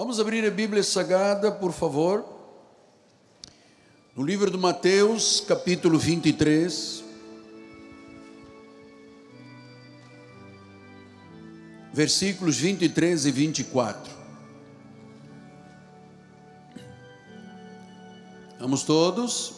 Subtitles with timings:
[0.00, 2.24] Vamos abrir a Bíblia Sagrada, por favor.
[4.16, 7.04] No livro de Mateus, capítulo 23.
[11.92, 14.10] Versículos 23 e 24.
[18.58, 19.52] Vamos todos?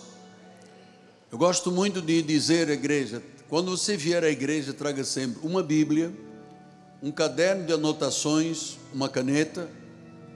[1.30, 5.62] Eu gosto muito de dizer à igreja: quando você vier à igreja, traga sempre uma
[5.62, 6.12] Bíblia,
[7.00, 9.70] um caderno de anotações, uma caneta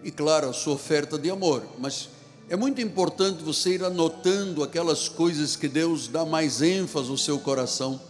[0.07, 1.67] e, claro, a sua oferta de amor.
[1.81, 2.09] Mas
[2.49, 7.41] é muito importante você ir anotando aquelas coisas que Deus dá mais ênfase no seu
[7.41, 8.01] coração.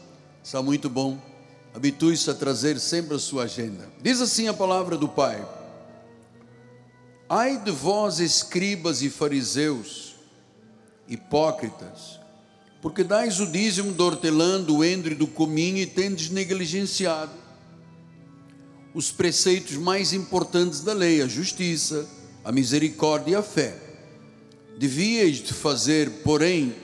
[0.45, 1.19] Está muito bom.
[1.75, 3.89] Habitue-se a trazer sempre a sua agenda.
[4.03, 5.43] Diz assim a palavra do Pai:
[7.31, 10.17] Ai de vós, escribas e fariseus,
[11.09, 12.21] hipócritas,
[12.83, 17.46] porque dais o dízimo do hortelã, do endre e do cominho e tendes negligenciado
[18.97, 22.09] os preceitos mais importantes da lei, a justiça,
[22.43, 23.79] a misericórdia e a fé.
[24.79, 26.75] Devias fazer, porém,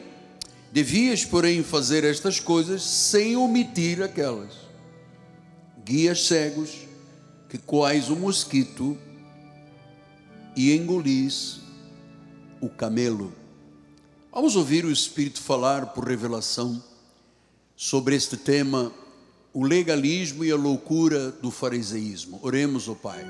[0.71, 4.53] devias, porém, fazer estas coisas sem omitir aquelas.
[5.83, 6.81] Guias cegos
[7.49, 8.99] que coais o mosquito
[10.55, 11.61] e engolis
[12.61, 13.33] o camelo.
[14.31, 16.85] Vamos ouvir o Espírito falar por revelação
[17.75, 18.93] sobre este tema
[19.53, 22.41] o legalismo e a loucura do fariseísmo.
[22.43, 23.23] Oremos, ó Pai.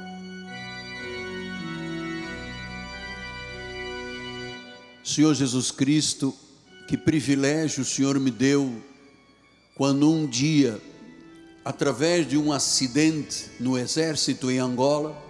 [5.05, 6.33] Senhor Jesus Cristo,
[6.87, 8.81] que privilégio o Senhor me deu
[9.75, 10.81] quando um dia,
[11.65, 15.21] através de um acidente no exército em Angola,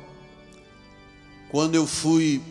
[1.51, 2.43] quando eu fui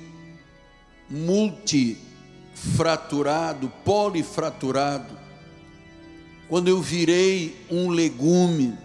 [1.09, 5.20] multifraturado, polifraturado,
[6.51, 8.77] quando eu virei um legume,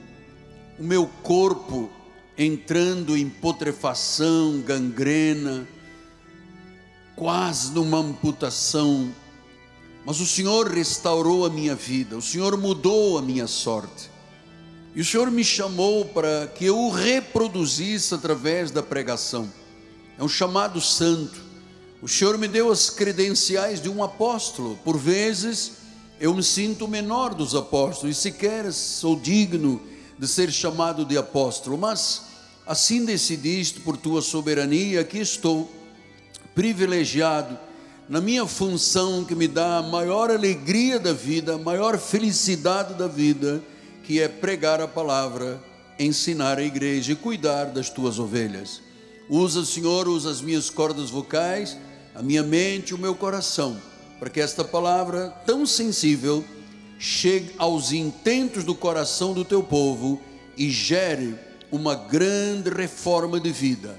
[0.78, 1.90] o meu corpo
[2.38, 5.66] entrando em putrefação, gangrena,
[7.16, 9.12] quase numa amputação,
[10.04, 14.12] mas o Senhor restaurou a minha vida, o Senhor mudou a minha sorte.
[14.94, 19.52] E o Senhor me chamou para que eu o reproduzisse através da pregação.
[20.16, 21.42] É um chamado santo.
[22.00, 24.78] O Senhor me deu as credenciais de um apóstolo.
[24.84, 25.84] Por vezes,
[26.18, 29.80] eu me sinto menor dos apóstolos e sequer sou digno
[30.18, 32.22] de ser chamado de apóstolo, mas
[32.66, 35.70] assim decidiste por tua soberania, aqui estou,
[36.54, 37.58] privilegiado
[38.08, 43.06] na minha função que me dá a maior alegria da vida, a maior felicidade da
[43.06, 43.62] vida,
[44.04, 45.62] que é pregar a palavra,
[45.98, 48.80] ensinar a igreja e cuidar das tuas ovelhas.
[49.28, 51.76] Usa, Senhor, usa as minhas cordas vocais,
[52.14, 53.76] a minha mente, o meu coração
[54.18, 56.44] para que esta palavra tão sensível
[56.98, 60.20] chegue aos intentos do coração do teu povo
[60.56, 61.34] e gere
[61.70, 63.98] uma grande reforma de vida,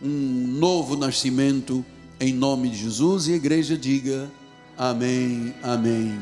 [0.00, 1.84] um novo nascimento
[2.20, 4.30] em nome de Jesus e a igreja diga
[4.76, 6.18] amém, amém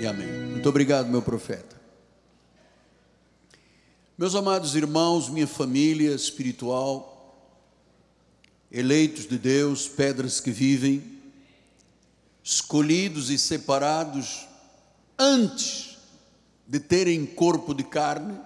[0.00, 0.28] e amém.
[0.50, 1.74] Muito obrigado, meu profeta.
[4.16, 7.10] Meus amados irmãos, minha família espiritual,
[8.70, 11.13] eleitos de Deus, pedras que vivem,
[12.44, 14.46] escolhidos e separados
[15.18, 15.96] antes
[16.68, 18.38] de terem corpo de carne,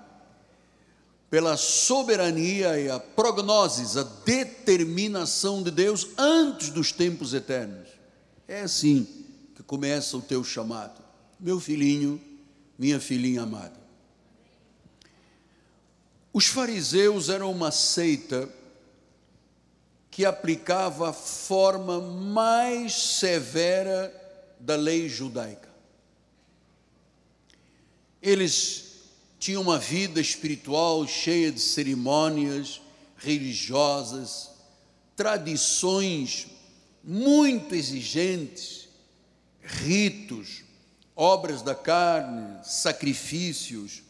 [1.28, 7.88] pela soberania e a prognoses, a determinação de Deus antes dos tempos eternos.
[8.46, 9.06] É assim
[9.54, 11.02] que começa o teu chamado,
[11.38, 12.20] meu filhinho,
[12.78, 13.78] minha filhinha amada.
[16.32, 18.48] Os fariseus eram uma seita
[20.18, 24.12] que aplicava a forma mais severa
[24.58, 25.68] da lei judaica.
[28.20, 28.96] Eles
[29.38, 32.80] tinham uma vida espiritual cheia de cerimônias
[33.16, 34.50] religiosas,
[35.14, 36.48] tradições
[37.04, 38.88] muito exigentes,
[39.62, 40.64] ritos,
[41.14, 44.02] obras da carne, sacrifícios,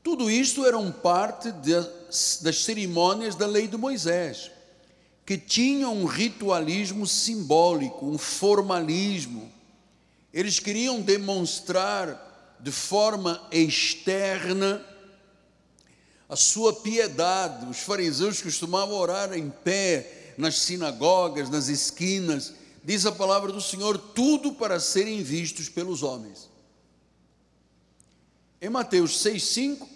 [0.00, 1.72] tudo isto eram parte de,
[2.40, 4.52] das cerimônias da lei de Moisés
[5.26, 9.52] que tinham um ritualismo simbólico, um formalismo.
[10.32, 14.86] Eles queriam demonstrar de forma externa
[16.28, 17.66] a sua piedade.
[17.68, 22.54] Os fariseus costumavam orar em pé nas sinagogas, nas esquinas.
[22.84, 26.48] Diz a palavra do Senhor, tudo para serem vistos pelos homens.
[28.60, 29.95] Em Mateus 6,5,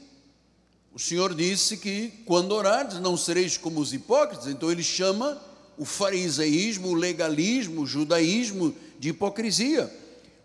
[0.93, 5.41] o Senhor disse que quando orares não sereis como os hipócritas, então ele chama
[5.79, 9.91] o fariseísmo, o legalismo, o judaísmo de hipocrisia,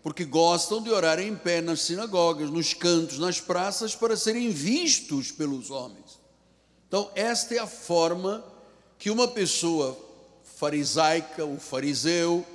[0.02, 5.32] porque gostam de orar em pé nas sinagogas, nos cantos, nas praças para serem vistos
[5.32, 6.18] pelos homens.
[6.86, 8.44] Então, esta é a forma
[8.98, 9.98] que uma pessoa
[10.56, 12.46] farisaica, o fariseu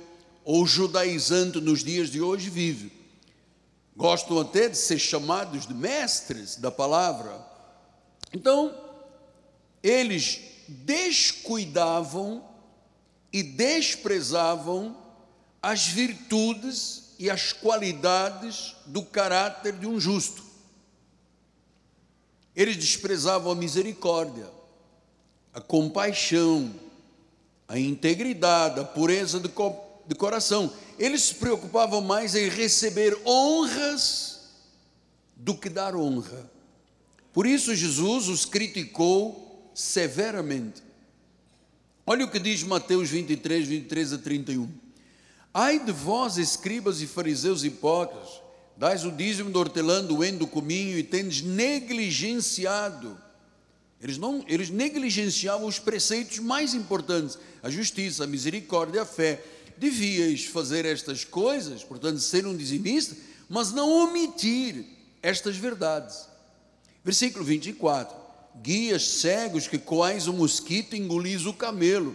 [0.44, 2.90] ou judaizante nos dias de hoje vive.
[3.94, 7.51] Gostam até de ser chamados de mestres da palavra.
[8.32, 8.74] Então,
[9.82, 12.44] eles descuidavam
[13.32, 14.96] e desprezavam
[15.60, 20.42] as virtudes e as qualidades do caráter de um justo.
[22.54, 24.50] Eles desprezavam a misericórdia,
[25.54, 26.74] a compaixão,
[27.68, 29.74] a integridade, a pureza de, co
[30.06, 30.72] de coração.
[30.98, 34.50] Eles se preocupavam mais em receber honras
[35.36, 36.51] do que dar honra.
[37.32, 40.82] Por isso, Jesus os criticou severamente.
[42.06, 44.68] Olha o que diz Mateus 23, 23 a 31.
[45.54, 48.40] Ai de vós, escribas e fariseus hipócritas,
[48.76, 53.18] dais o dízimo do hortelã, do endo, do cominho e tendes negligenciado.
[54.00, 59.44] Eles, não, eles negligenciavam os preceitos mais importantes, a justiça, a misericórdia, a fé.
[59.78, 63.16] Devíeis fazer estas coisas, portanto, ser um dizimista,
[63.48, 64.84] mas não omitir
[65.22, 66.31] estas verdades.
[67.04, 68.14] Versículo 24:
[68.62, 72.14] Guias cegos que coais o mosquito e engolis o camelo.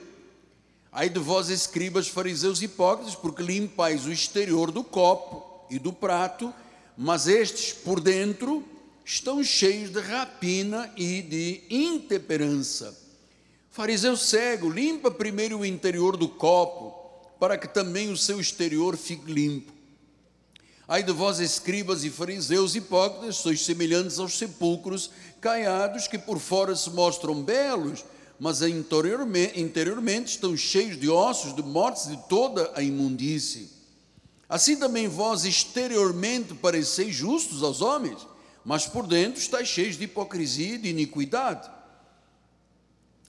[0.92, 6.54] Ai de vós, escribas, fariseus hipócritas, porque limpais o exterior do copo e do prato,
[6.98, 8.64] mas estes por dentro
[9.06, 12.98] estão cheios de rapina e de intemperança.
[13.70, 16.94] Fariseu cego, limpa primeiro o interior do copo,
[17.40, 19.77] para que também o seu exterior fique limpo.
[20.90, 25.12] Ai de vós, escribas e fariseus hipócritas, sois semelhantes aos sepulcros
[25.42, 28.06] caiados que por fora se mostram belos,
[28.40, 33.70] mas interiormente, interiormente estão cheios de ossos, de mortes, de toda a imundície.
[34.48, 38.26] Assim também vós exteriormente pareceis justos aos homens,
[38.64, 41.70] mas por dentro estáis cheios de hipocrisia e de iniquidade.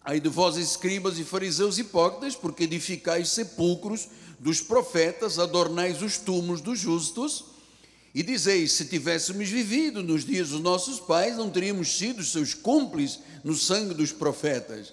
[0.05, 4.09] Aí de vós, escribas e fariseus hipócritas, porque edificais sepulcros
[4.39, 7.45] dos profetas, adornais os túmulos dos justos,
[8.15, 13.21] e dizeis: se tivéssemos vivido nos dias dos nossos pais, não teríamos sido seus cúmplices
[13.45, 14.93] no sangue dos profetas.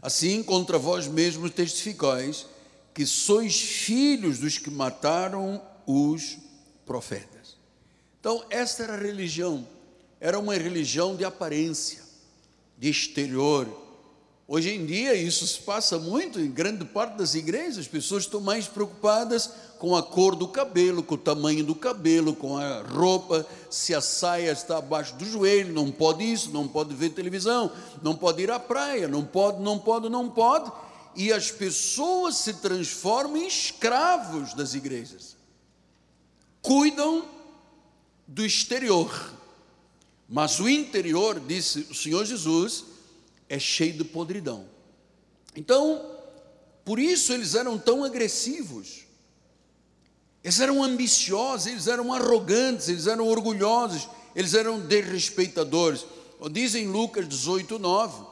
[0.00, 2.46] Assim, contra vós mesmos testificais
[2.92, 6.38] que sois filhos dos que mataram os
[6.84, 7.56] profetas.
[8.20, 9.66] Então, esta era a religião,
[10.20, 12.02] era uma religião de aparência,
[12.78, 13.81] de exterior.
[14.46, 18.40] Hoje em dia, isso se passa muito em grande parte das igrejas, as pessoas estão
[18.40, 23.46] mais preocupadas com a cor do cabelo, com o tamanho do cabelo, com a roupa,
[23.70, 27.70] se a saia está abaixo do joelho, não pode isso, não pode ver televisão,
[28.02, 30.70] não pode ir à praia, não pode, não pode, não pode,
[31.14, 35.36] e as pessoas se transformam em escravos das igrejas.
[36.60, 37.24] Cuidam
[38.26, 39.32] do exterior,
[40.28, 42.91] mas o interior, disse o Senhor Jesus,
[43.52, 44.66] é cheio de podridão.
[45.54, 46.18] Então,
[46.84, 49.02] por isso eles eram tão agressivos
[50.42, 56.04] eles eram ambiciosos, eles eram arrogantes, eles eram orgulhosos, eles eram desrespeitadores.
[56.50, 58.24] Dizem Lucas 18, 9,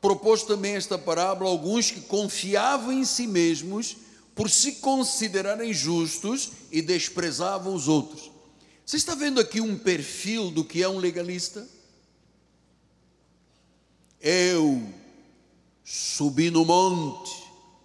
[0.00, 3.96] propôs também esta parábola a alguns que confiavam em si mesmos
[4.34, 8.30] por se considerarem justos e desprezavam os outros.
[8.86, 11.68] Você está vendo aqui um perfil do que é um legalista?
[14.22, 14.80] Eu
[15.84, 17.32] subi no monte,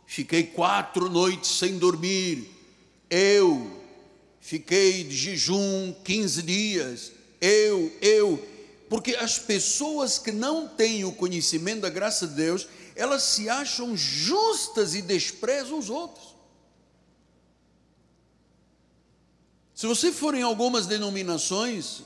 [0.05, 2.47] fiquei quatro noites sem dormir,
[3.09, 3.81] eu
[4.39, 8.47] fiquei de jejum 15 dias, eu, eu,
[8.87, 13.97] porque as pessoas que não têm o conhecimento da graça de Deus, elas se acham
[13.97, 16.35] justas e desprezam os outros.
[19.73, 22.01] Se você for em algumas denominações,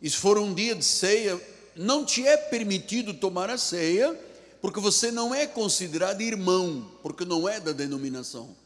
[0.00, 1.40] e se for um dia de ceia,
[1.76, 4.18] não te é permitido tomar a ceia,
[4.60, 8.56] porque você não é considerado irmão, porque não é da denominação.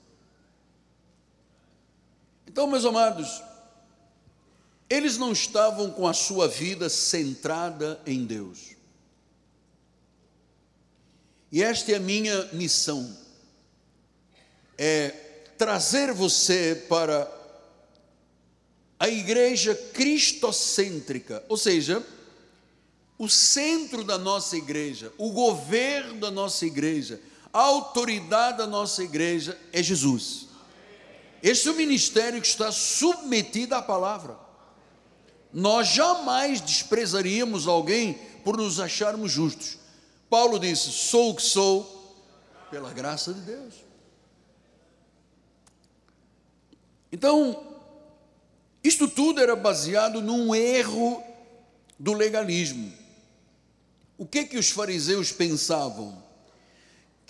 [2.46, 3.42] Então, meus amados,
[4.88, 8.76] eles não estavam com a sua vida centrada em Deus.
[11.52, 13.16] E esta é a minha missão:
[14.78, 15.10] é
[15.58, 17.30] trazer você para
[18.98, 22.04] a igreja cristocêntrica, ou seja,
[23.20, 27.20] o centro da nossa igreja, o governo da nossa igreja,
[27.52, 30.46] a autoridade da nossa igreja é Jesus.
[31.42, 34.38] Este é o ministério que está submetido à palavra.
[35.52, 39.76] Nós jamais desprezaríamos alguém por nos acharmos justos.
[40.30, 42.24] Paulo disse: Sou o que sou
[42.70, 43.74] pela graça de Deus.
[47.12, 47.66] Então,
[48.82, 51.22] isto tudo era baseado num erro
[51.98, 53.00] do legalismo.
[54.20, 56.30] O que que os fariseus pensavam?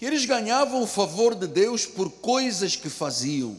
[0.00, 3.54] que eles ganhavam o favor de Deus por coisas que faziam.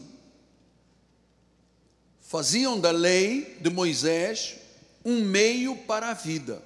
[2.20, 4.56] Faziam da lei de Moisés
[5.04, 6.60] um meio para a vida.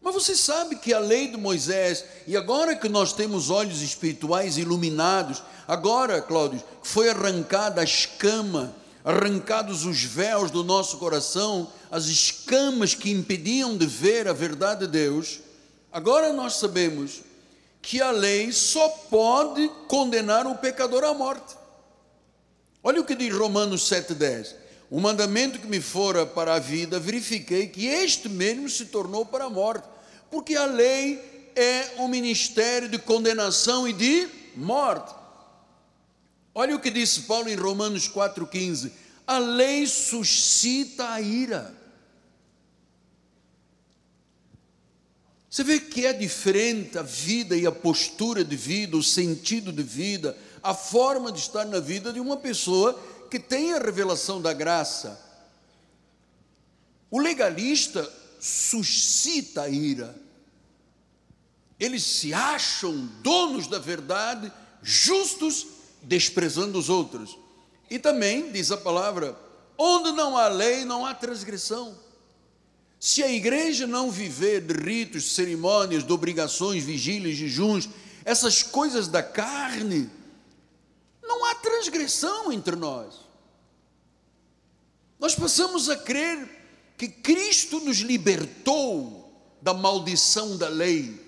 [0.00, 4.56] Mas você sabe que a lei de Moisés, e agora que nós temos olhos espirituais
[4.56, 8.72] iluminados, agora, Cláudio, foi arrancada a escama,
[9.04, 14.92] arrancados os véus do nosso coração, as escamas que impediam de ver a verdade de
[14.92, 15.40] Deus,
[15.90, 17.22] agora nós sabemos
[17.80, 21.56] que a lei só pode condenar o pecador à morte.
[22.82, 24.54] Olha o que diz Romanos 7,10.
[24.90, 29.44] O mandamento que me fora para a vida, verifiquei que este mesmo se tornou para
[29.44, 29.86] a morte,
[30.30, 35.14] porque a lei é um ministério de condenação e de morte.
[36.54, 38.90] Olha o que disse Paulo em Romanos 4,15:
[39.26, 41.77] a lei suscita a ira.
[45.50, 49.82] Você vê que é diferente a vida e a postura de vida, o sentido de
[49.82, 52.98] vida, a forma de estar na vida de uma pessoa
[53.30, 55.18] que tem a revelação da graça.
[57.10, 60.14] O legalista suscita a ira.
[61.80, 64.52] Eles se acham donos da verdade,
[64.82, 65.66] justos,
[66.02, 67.38] desprezando os outros.
[67.88, 69.38] E também, diz a palavra,
[69.78, 71.96] onde não há lei, não há transgressão.
[73.00, 77.88] Se a igreja não viver de ritos, cerimônias, de obrigações, vigílias, jejuns,
[78.24, 80.10] essas coisas da carne,
[81.22, 83.14] não há transgressão entre nós.
[85.18, 86.48] Nós passamos a crer
[86.96, 91.26] que Cristo nos libertou da maldição da lei.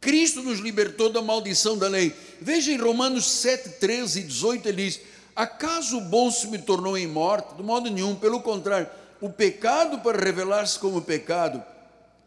[0.00, 2.14] Cristo nos libertou da maldição da lei.
[2.40, 5.00] Veja em Romanos 7, 13 e 18, ele diz:
[5.36, 7.54] Acaso o bom se me tornou em morte?
[7.54, 8.88] De modo nenhum, pelo contrário,
[9.20, 11.62] o pecado, para revelar-se como pecado,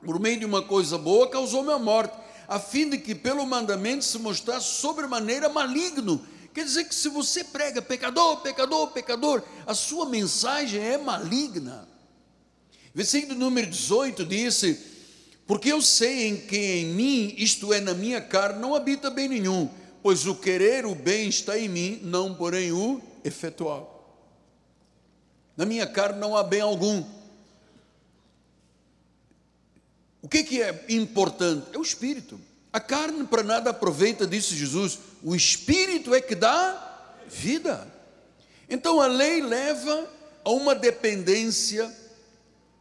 [0.05, 2.13] por meio de uma coisa boa, causou minha morte,
[2.47, 6.21] a fim de que pelo mandamento se mostrasse sobremaneira maligno
[6.53, 11.87] Quer dizer que se você prega pecador, pecador, pecador, a sua mensagem é maligna.
[12.93, 14.79] Versículo número 18 disse:
[15.47, 19.27] Porque eu sei em que em mim, isto é, na minha carne, não habita bem
[19.27, 19.67] nenhum,
[20.03, 23.92] pois o querer o bem está em mim, não porém o efetual.
[25.55, 27.03] Na minha carne não há bem algum.
[30.21, 31.67] O que, que é importante?
[31.73, 32.39] É o espírito.
[32.71, 37.87] A carne para nada aproveita, disse Jesus, o espírito é que dá vida.
[38.69, 40.09] Então a lei leva
[40.43, 41.93] a uma dependência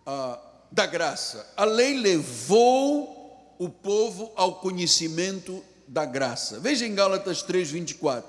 [0.06, 0.38] ah,
[0.70, 1.46] da graça.
[1.56, 6.58] A lei levou o povo ao conhecimento da graça.
[6.58, 8.24] Veja em Gálatas 3:24.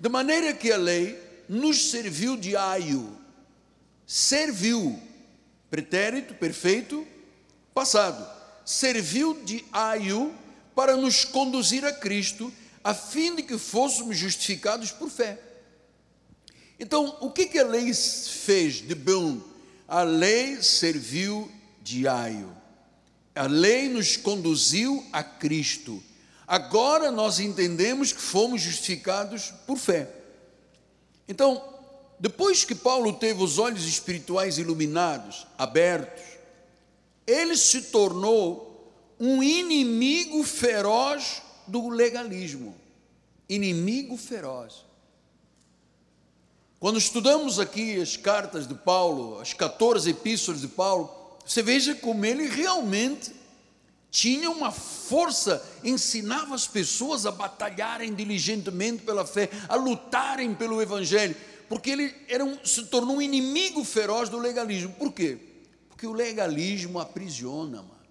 [0.00, 3.23] De maneira que a lei nos serviu de aio.
[4.06, 5.00] Serviu
[5.70, 7.06] pretérito perfeito
[7.74, 8.24] passado.
[8.64, 10.34] Serviu de aio
[10.74, 15.38] para nos conduzir a Cristo, a fim de que fôssemos justificados por fé.
[16.78, 19.40] Então, o que, que a lei fez de bom?
[19.86, 21.50] A lei serviu
[21.82, 22.54] de aio.
[23.34, 26.02] A lei nos conduziu a Cristo.
[26.46, 30.08] Agora nós entendemos que fomos justificados por fé.
[31.26, 31.73] Então,
[32.24, 36.24] depois que Paulo teve os olhos espirituais iluminados, abertos,
[37.26, 38.90] ele se tornou
[39.20, 42.74] um inimigo feroz do legalismo.
[43.46, 44.86] Inimigo feroz.
[46.80, 51.14] Quando estudamos aqui as cartas de Paulo, as 14 epístolas de Paulo,
[51.44, 53.34] você veja como ele realmente
[54.10, 61.36] tinha uma força, ensinava as pessoas a batalharem diligentemente pela fé, a lutarem pelo evangelho,
[61.74, 64.92] porque ele era um, se tornou um inimigo feroz do legalismo.
[64.92, 65.36] Por quê?
[65.88, 68.06] Porque o legalismo aprisiona, mano.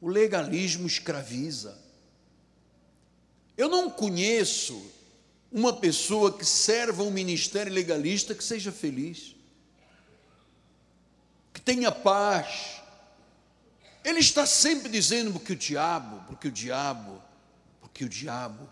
[0.00, 1.78] O legalismo escraviza.
[3.58, 4.90] Eu não conheço
[5.52, 9.36] uma pessoa que serva um ministério legalista que seja feliz,
[11.52, 12.80] que tenha paz.
[14.02, 17.22] Ele está sempre dizendo porque o diabo, porque o diabo,
[17.82, 18.66] porque o diabo.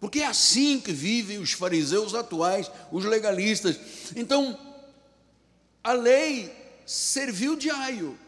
[0.00, 3.78] Porque é assim que vivem os fariseus atuais, os legalistas.
[4.16, 4.58] Então,
[5.84, 6.50] a lei
[6.86, 8.18] serviu de aio.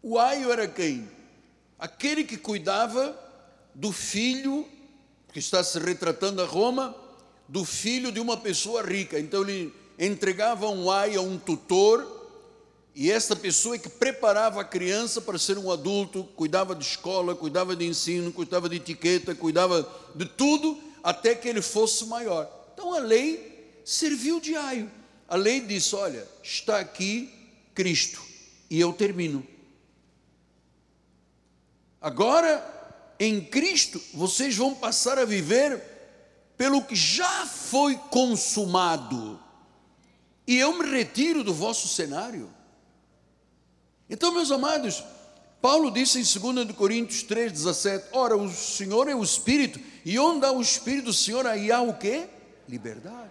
[0.00, 1.08] O aio era quem?
[1.84, 3.14] aquele que cuidava
[3.74, 4.66] do filho,
[5.32, 6.96] que está se retratando a Roma,
[7.46, 9.18] do filho de uma pessoa rica.
[9.18, 12.13] Então ele entregava um ai a um tutor,
[12.94, 17.34] e essa pessoa é que preparava a criança para ser um adulto, cuidava de escola,
[17.34, 22.48] cuidava de ensino, cuidava de etiqueta, cuidava de tudo, até que ele fosse maior.
[22.72, 24.88] Então a lei serviu de aio.
[25.28, 27.32] A lei disse: olha, está aqui
[27.74, 28.22] Cristo,
[28.70, 29.44] e eu termino.
[32.00, 32.72] Agora
[33.18, 35.82] em Cristo, vocês vão passar a viver
[36.56, 39.40] pelo que já foi consumado.
[40.46, 42.50] E eu me retiro do vosso cenário.
[44.08, 45.02] Então, meus amados,
[45.60, 50.52] Paulo disse em 2 Coríntios 3,17: Ora, o Senhor é o Espírito, e onde há
[50.52, 52.26] o Espírito do Senhor, aí há o que?
[52.68, 53.30] Liberdade.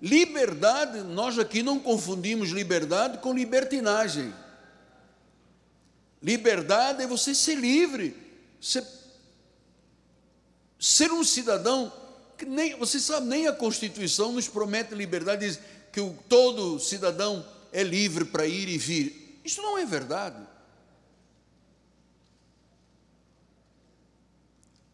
[0.00, 4.32] Liberdade, nós aqui não confundimos liberdade com libertinagem.
[6.22, 8.16] Liberdade é você ser livre,
[8.60, 8.84] ser,
[10.78, 11.92] ser um cidadão
[12.38, 15.58] que nem, você sabe, nem a Constituição nos promete liberdade, diz
[15.92, 19.23] que o, todo cidadão é livre para ir e vir.
[19.44, 20.42] Isso não é verdade.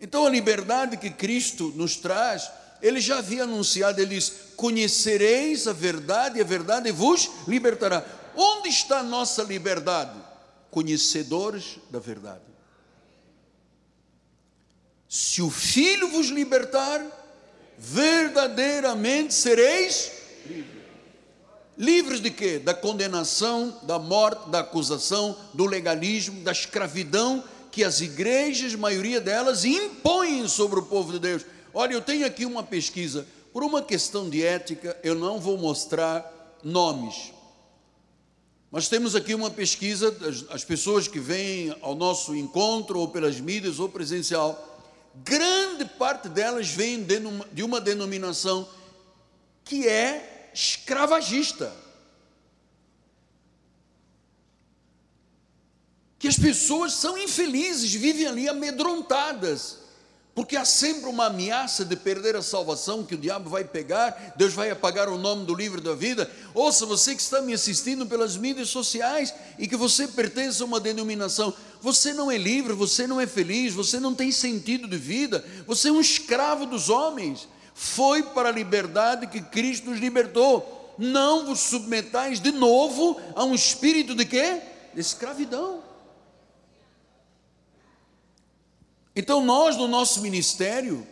[0.00, 2.50] Então a liberdade que Cristo nos traz,
[2.82, 8.04] ele já havia anunciado, ele diz: Conhecereis a verdade, e a verdade vos libertará.
[8.34, 10.18] Onde está a nossa liberdade?
[10.70, 12.40] Conhecedores da verdade.
[15.08, 17.04] Se o Filho vos libertar,
[17.76, 20.12] verdadeiramente sereis
[20.46, 20.79] livres.
[21.80, 22.58] Livres de quê?
[22.58, 29.64] Da condenação, da morte, da acusação, do legalismo, da escravidão que as igrejas, maioria delas,
[29.64, 31.46] impõem sobre o povo de Deus.
[31.72, 36.58] Olha, eu tenho aqui uma pesquisa, por uma questão de ética, eu não vou mostrar
[36.62, 37.32] nomes.
[38.70, 40.14] Mas temos aqui uma pesquisa,
[40.50, 44.82] as pessoas que vêm ao nosso encontro, ou pelas mídias, ou presencial,
[45.24, 47.02] grande parte delas vem
[47.50, 48.68] de uma denominação
[49.64, 51.72] que é escravagista.
[56.18, 59.78] Que as pessoas são infelizes, vivem ali amedrontadas,
[60.34, 64.52] porque há sempre uma ameaça de perder a salvação, que o diabo vai pegar, Deus
[64.52, 66.30] vai apagar o nome do livro da vida.
[66.54, 70.78] Ouça, você que está me assistindo pelas mídias sociais e que você pertence a uma
[70.78, 75.44] denominação, você não é livre, você não é feliz, você não tem sentido de vida,
[75.66, 77.48] você é um escravo dos homens.
[77.82, 80.94] Foi para a liberdade que Cristo nos libertou.
[80.98, 84.60] Não vos submetais de novo a um espírito de quê?
[84.92, 85.82] De escravidão.
[89.16, 91.06] Então nós no nosso ministério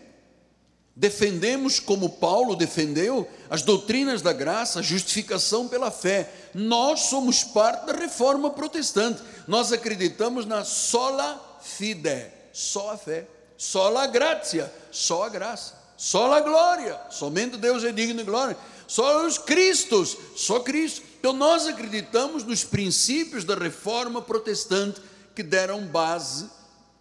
[0.94, 6.30] defendemos como Paulo defendeu as doutrinas da graça, a justificação pela fé.
[6.52, 14.06] Nós somos parte da reforma protestante nós acreditamos na sola fide, só a fé, sola
[14.06, 18.56] gratia, só a graça, só a glória, somente Deus é digno de glória,
[18.86, 21.02] só os Cristos, só Cristo.
[21.18, 25.02] Então nós acreditamos nos princípios da reforma protestante
[25.34, 26.48] que deram base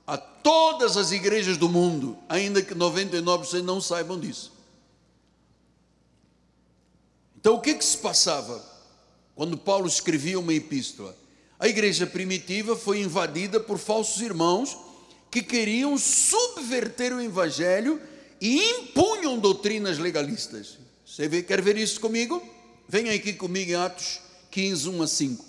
[0.08, 4.52] a todas as igrejas do mundo, ainda que 99% não saibam disso.
[7.40, 8.66] Então o que que se passava
[9.36, 11.16] quando Paulo escrevia uma epístola?
[11.60, 14.76] A igreja primitiva foi invadida por falsos irmãos
[15.30, 18.02] que queriam subverter o evangelho
[18.40, 20.78] e impunham doutrinas legalistas.
[21.06, 22.42] Você vê, quer ver isso comigo?
[22.88, 24.20] Venha aqui comigo em Atos
[24.52, 25.46] 15, 1 a 5.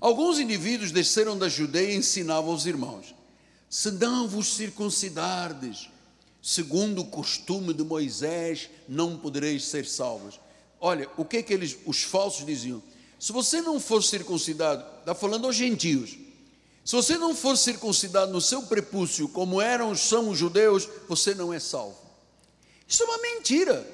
[0.00, 3.14] Alguns indivíduos desceram da Judeia e ensinavam aos irmãos:
[3.68, 5.88] se não vos circuncidardes,
[6.42, 10.40] segundo o costume de Moisés, não podereis ser salvos.
[10.80, 12.82] Olha, o que é que eles, os falsos diziam?
[13.18, 16.16] Se você não for circuncidado, está falando aos gentios.
[16.84, 21.52] Se você não for circuncidado no seu prepúcio, como eram são os judeus, você não
[21.52, 21.96] é salvo.
[22.88, 23.86] Isso é uma mentira.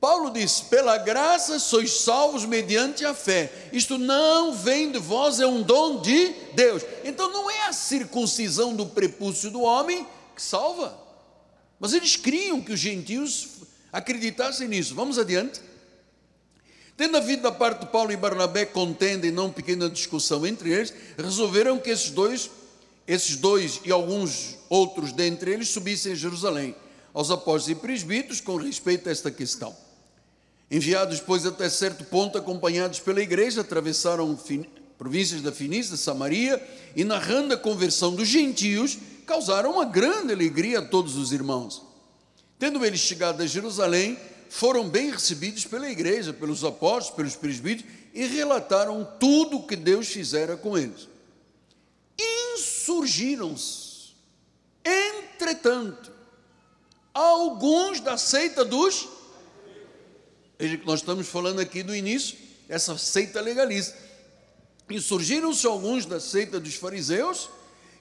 [0.00, 3.70] Paulo diz: pela graça sois salvos mediante a fé.
[3.72, 6.82] Isto não vem de vós, é um dom de Deus.
[7.04, 10.96] Então não é a circuncisão do prepúcio do homem que salva.
[11.78, 13.48] Mas eles criam que os gentios
[13.92, 14.94] acreditassem nisso.
[14.94, 15.60] Vamos adiante.
[16.96, 20.94] Tendo havido da parte de Paulo e Barnabé contenda e não pequena discussão entre eles,
[21.18, 22.50] resolveram que esses dois,
[23.06, 26.74] esses dois e alguns outros dentre eles subissem a Jerusalém
[27.12, 29.74] aos apóstolos e presbíteros com respeito a esta questão.
[30.70, 34.38] Enviados, pois, até certo ponto, acompanhados pela igreja, atravessaram
[34.98, 36.62] províncias da Finícia, Samaria,
[36.94, 41.82] e narrando a conversão dos gentios, causaram uma grande alegria a todos os irmãos.
[42.58, 48.26] Tendo eles chegado a Jerusalém, foram bem recebidos pela igreja, pelos apóstolos, pelos presbíteros e
[48.26, 51.08] relataram tudo o que Deus fizera com eles.
[52.54, 54.14] Insurgiram-se,
[54.84, 56.10] entretanto,
[57.12, 59.08] alguns da seita dos.
[60.58, 63.96] Veja que nós estamos falando aqui do início, essa seita legalista.
[64.88, 67.50] Insurgiram-se alguns da seita dos fariseus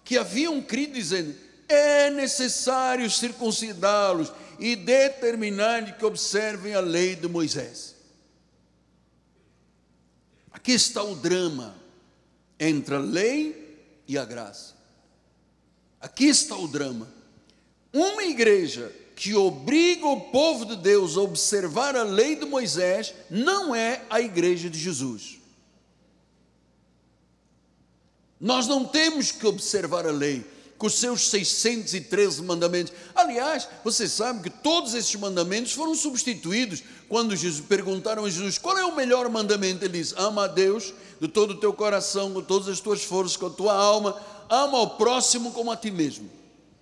[0.04, 1.36] que haviam crido, dizendo:
[1.68, 7.96] é necessário circuncidá-los e determinar que observem a lei de Moisés.
[10.52, 11.76] Aqui está o drama
[12.60, 14.76] entre a lei e a graça.
[16.00, 17.08] Aqui está o drama.
[17.92, 23.74] Uma igreja que obriga o povo de Deus a observar a lei de Moisés não
[23.74, 25.40] é a igreja de Jesus.
[28.40, 30.46] Nós não temos que observar a lei
[30.78, 32.94] com os seus 613 mandamentos.
[33.14, 38.78] Aliás, você sabe que todos esses mandamentos foram substituídos quando Jesus perguntaram a Jesus qual
[38.78, 39.86] é o melhor mandamento.
[39.86, 43.38] Ele diz: ama a Deus de todo o teu coração, com todas as tuas forças,
[43.38, 46.30] com a tua alma, ama ao próximo como a ti mesmo.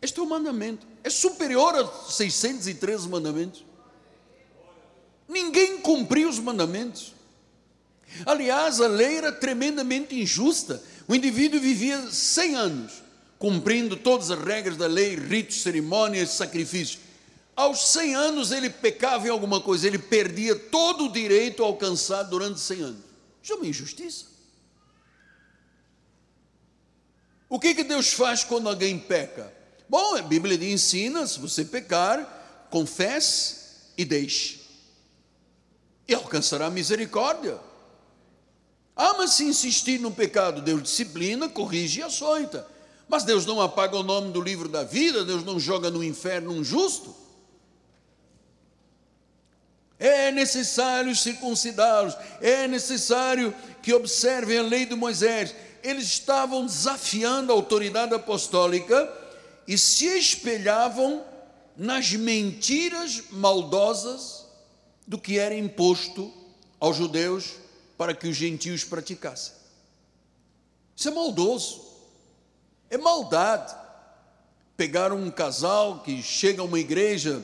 [0.02, 0.86] Este é o mandamento.
[1.04, 3.64] É superior a 613 mandamentos.
[5.28, 7.14] Ninguém cumpriu os mandamentos.
[8.26, 10.82] Aliás, a lei era tremendamente injusta.
[11.08, 12.94] O indivíduo vivia 100 anos,
[13.44, 17.00] cumprindo todas as regras da lei, ritos, cerimônias, sacrifícios.
[17.54, 22.62] Aos 100 anos ele pecava em alguma coisa, ele perdia todo o direito alcançado durante
[22.62, 23.04] 100 anos.
[23.42, 24.28] Isso é uma injustiça.
[27.50, 29.54] O que, que Deus faz quando alguém peca?
[29.90, 33.58] Bom, a Bíblia ensina: se você pecar, confesse
[33.98, 34.62] e deixe,
[36.08, 37.60] e alcançará misericórdia.
[38.96, 42.72] Ah, mas se insistir no pecado, Deus disciplina, corrige e açoita.
[43.08, 46.52] Mas Deus não apaga o nome do livro da vida, Deus não joga no inferno
[46.52, 47.16] um justo.
[50.00, 55.56] É necessário circuncidá-los, é necessário que observem a lei de Moisés.
[55.82, 59.12] Eles estavam desafiando a autoridade apostólica
[59.68, 61.24] e se espelhavam
[61.78, 64.46] nas mentiras maldosas
[65.08, 66.32] do que era imposto
[66.80, 67.56] aos judeus
[67.98, 69.54] para que os gentios praticassem.
[70.96, 71.83] Isso é maldoso,
[72.94, 73.76] é maldade.
[74.78, 77.44] Pegaram um casal que chega a uma igreja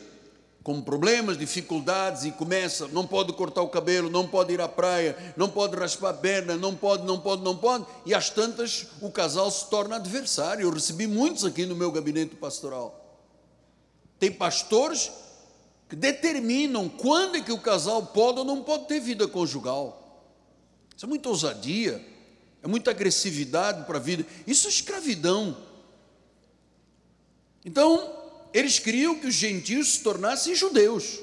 [0.63, 5.17] com problemas, dificuldades e começa, não pode cortar o cabelo, não pode ir à praia,
[5.35, 9.09] não pode raspar a perna, não pode, não pode, não pode, e às tantas o
[9.09, 10.63] casal se torna adversário.
[10.63, 12.95] Eu recebi muitos aqui no meu gabinete pastoral.
[14.19, 15.12] Tem pastores
[15.88, 20.27] que determinam quando é que o casal pode ou não pode ter vida conjugal.
[20.95, 22.05] Isso é muita ousadia,
[22.62, 24.26] é muita agressividade para a vida.
[24.45, 25.58] Isso é escravidão.
[27.63, 28.13] Então,
[28.54, 31.19] eles queriam que os gentios se tornassem judeus.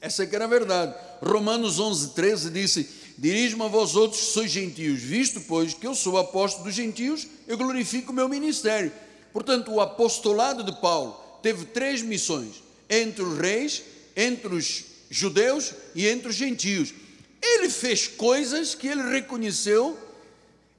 [0.00, 0.94] Essa é que era a verdade.
[1.20, 5.94] Romanos 11, 13 disse: Dirijo-me a vós outros que sois gentios, visto, pois, que eu
[5.94, 8.92] sou apóstolo dos gentios, eu glorifico o meu ministério.
[9.32, 13.82] Portanto, o apostolado de Paulo teve três missões: entre os reis,
[14.16, 16.94] entre os judeus e entre os gentios.
[17.42, 19.96] Ele fez coisas que ele reconheceu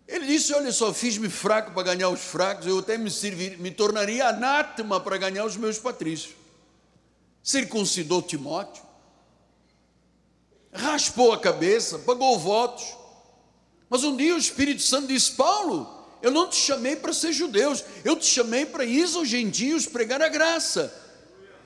[0.10, 3.69] ele disse: Olha só, fiz-me fraco para ganhar os fracos, eu até me, servir, me
[3.69, 6.34] tornaria anátema para ganhar os meus patrícios.
[7.43, 8.84] Circuncidou Timóteo,
[10.74, 12.98] raspou a cabeça, pagou votos.
[13.88, 15.88] Mas um dia o Espírito Santo disse: Paulo,
[16.24, 20.24] eu não te chamei para ser judeus, eu te chamei para ir aos gentios pregar
[20.24, 20.91] a graça.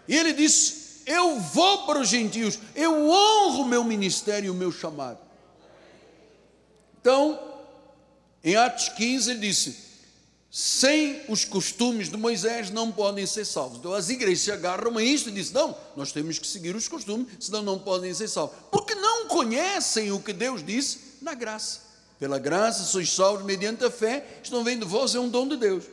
[0.06, 4.54] E ele disse: Eu vou para os gentios, eu honro o meu ministério e o
[4.54, 5.20] meu chamado.
[7.00, 7.53] Então,
[8.44, 9.84] em Atos 15 ele disse:
[10.56, 13.80] sem os costumes de Moisés não podem ser salvos.
[13.80, 16.88] Então as igrejas se agarram a isto e dizem: não, nós temos que seguir os
[16.88, 18.56] costumes, senão não podem ser salvos.
[18.72, 21.82] Porque não conhecem o que Deus disse na graça.
[22.20, 25.58] Pela graça sois salvos mediante a fé, isto não vem vós, é um dom de
[25.58, 25.86] Deus.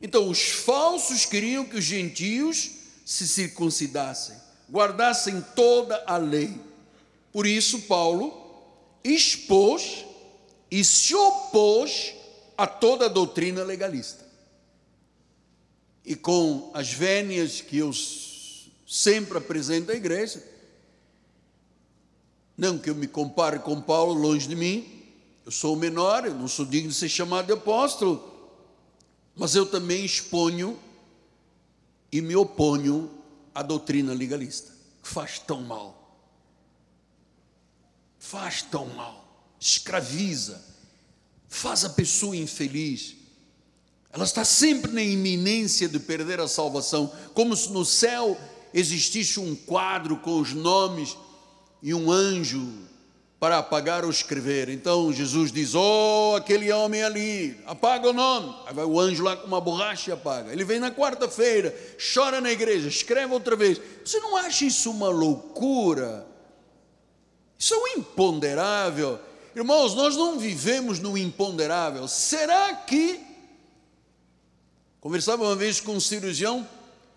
[0.00, 2.70] Então os falsos queriam que os gentios
[3.04, 4.36] se circuncidassem,
[4.70, 6.58] guardassem toda a lei.
[7.30, 8.32] Por isso, Paulo
[9.04, 10.06] expôs
[10.72, 12.14] e se opôs
[12.56, 14.26] a toda a doutrina legalista.
[16.02, 17.90] E com as vénias que eu
[18.86, 20.42] sempre apresento à igreja,
[22.56, 25.04] não que eu me compare com Paulo, longe de mim,
[25.44, 28.32] eu sou o menor, eu não sou digno de ser chamado de apóstolo,
[29.36, 30.80] mas eu também exponho
[32.10, 33.10] e me oponho
[33.54, 36.16] à doutrina legalista, que faz tão mal.
[38.18, 39.21] Faz tão mal
[39.62, 40.60] escraviza,
[41.48, 43.14] faz a pessoa infeliz.
[44.12, 48.36] Ela está sempre na iminência de perder a salvação, como se no céu
[48.74, 51.16] existisse um quadro com os nomes
[51.80, 52.68] e um anjo
[53.38, 54.68] para apagar ou escrever.
[54.68, 58.54] Então Jesus diz: Oh, aquele homem ali, apaga o nome.
[58.66, 60.52] Aí vai o anjo lá com uma borracha e apaga.
[60.52, 61.74] Ele vem na quarta-feira,
[62.12, 63.80] chora na igreja, escreve outra vez.
[64.04, 66.26] Você não acha isso uma loucura?
[67.56, 69.20] Isso é um imponderável.
[69.54, 72.08] Irmãos, nós não vivemos no imponderável.
[72.08, 73.20] Será que.
[75.00, 76.66] Conversava uma vez com um cirurgião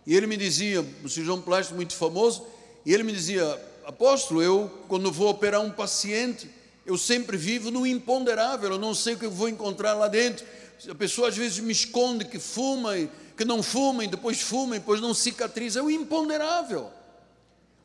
[0.06, 2.46] e ele me dizia, um cirurgião plástico muito famoso,
[2.86, 6.50] e ele me dizia: Apóstolo, eu, quando vou operar um paciente,
[6.86, 10.46] eu sempre vivo no imponderável, eu não sei o que eu vou encontrar lá dentro.
[10.90, 12.92] A pessoa às vezes me esconde que fuma,
[13.36, 15.80] que não fuma, e depois fuma, e depois não cicatriza.
[15.80, 16.92] É o imponderável.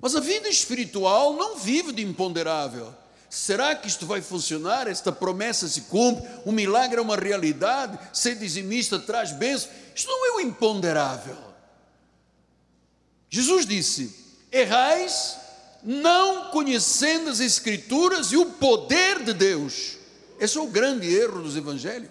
[0.00, 2.92] Mas a vida espiritual não vive de imponderável.
[3.30, 4.88] Será que isto vai funcionar?
[4.88, 6.28] Esta promessa se cumpre?
[6.44, 7.96] O milagre é uma realidade?
[8.12, 9.70] Ser dizimista traz bênção?
[9.94, 11.36] Isto não é o imponderável.
[13.30, 14.12] Jesus disse:
[14.50, 15.36] Errais,
[15.84, 19.96] não conhecendo as Escrituras e o poder de Deus.
[20.40, 22.10] Esse é o grande erro dos evangelhos.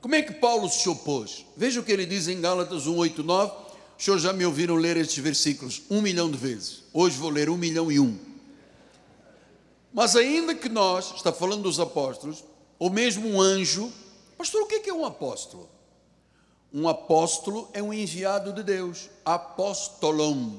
[0.00, 1.44] Como é que Paulo se opôs?
[1.54, 3.66] Veja o que ele diz em Gálatas 1, 8, 9
[3.98, 6.82] os senhores já me ouviram ler estes versículos um milhão de vezes.
[6.98, 8.18] Hoje vou ler um milhão e um.
[9.92, 12.42] Mas ainda que nós, está falando dos apóstolos,
[12.78, 13.92] ou mesmo um anjo,
[14.38, 15.68] pastor, o que é um apóstolo?
[16.72, 20.52] Um apóstolo é um enviado de Deus, apóstolon,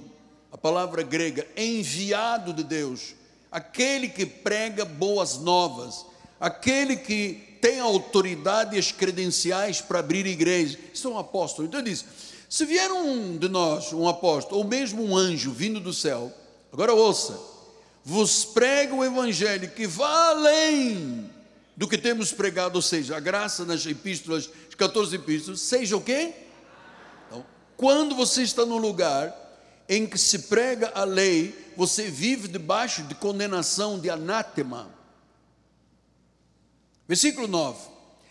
[0.51, 3.15] a palavra grega, enviado de Deus,
[3.51, 6.05] aquele que prega boas novas,
[6.39, 10.77] aquele que tem autoridade e as credenciais para abrir igreja.
[10.93, 11.67] Isso é um apóstolo.
[11.67, 12.05] Então ele diz:
[12.49, 16.31] se vier um de nós, um apóstolo, ou mesmo um anjo vindo do céu,
[16.71, 17.37] agora ouça,
[18.03, 21.29] vos prega o evangelho que vá além
[21.75, 26.01] do que temos pregado, ou seja, a graça nas epístolas, as 14 epístolas, seja o
[26.01, 26.33] quê?
[27.27, 29.35] Então, quando você está no lugar
[29.89, 34.89] em que se prega a lei, você vive debaixo de condenação, de anátema.
[37.07, 37.79] Versículo 9.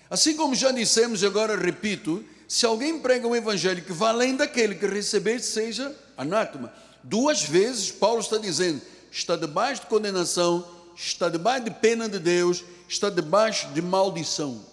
[0.09, 4.74] Assim como já dissemos, agora repito, se alguém prega um evangelho que vai além daquele
[4.74, 6.72] que receber, seja anátema.
[7.02, 8.80] Duas vezes Paulo está dizendo:
[9.11, 14.64] está debaixo de condenação, está debaixo de pena de Deus, está debaixo de maldição.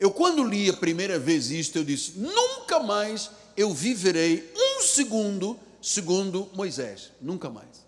[0.00, 5.58] Eu, quando li a primeira vez isto, eu disse: nunca mais eu viverei um segundo
[5.82, 7.10] segundo Moisés.
[7.20, 7.82] Nunca mais.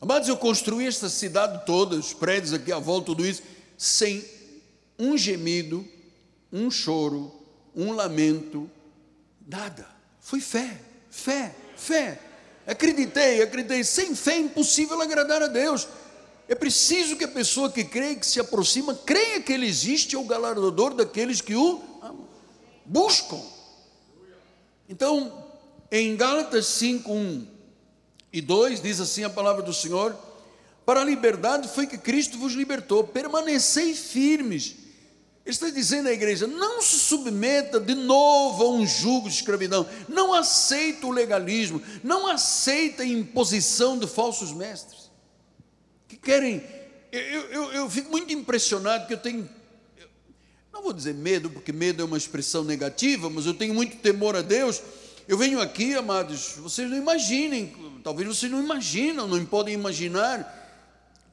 [0.00, 3.42] Amados, eu construí esta cidade toda, os prédios aqui à volta, tudo isso,
[3.78, 4.22] sem
[4.98, 5.86] um gemido,
[6.52, 7.32] um choro,
[7.74, 8.70] um lamento,
[9.46, 9.86] nada.
[10.20, 10.80] Foi fé,
[11.10, 12.20] fé, fé.
[12.66, 13.84] Acreditei, acreditei.
[13.84, 15.86] Sem fé é impossível agradar a Deus.
[16.48, 20.18] É preciso que a pessoa que crê, que se aproxima, creia que Ele existe, é
[20.18, 21.82] o galardador daqueles que o
[22.84, 23.40] buscam.
[24.88, 25.44] Então,
[25.90, 27.46] em Gálatas 5, 1
[28.32, 30.16] e 2, diz assim a palavra do Senhor:
[30.84, 34.85] Para a liberdade foi que Cristo vos libertou, permanecei firmes
[35.46, 39.88] ele está dizendo à igreja: não se submeta de novo a um jugo de escravidão,
[40.08, 45.08] não aceita o legalismo, não aceita a imposição de falsos mestres,
[46.08, 46.64] que querem.
[47.12, 49.48] Eu, eu, eu fico muito impressionado, que eu tenho,
[50.72, 54.34] não vou dizer medo, porque medo é uma expressão negativa, mas eu tenho muito temor
[54.34, 54.82] a Deus.
[55.28, 60.64] Eu venho aqui, amados, vocês não imaginem, talvez vocês não imaginam, não podem imaginar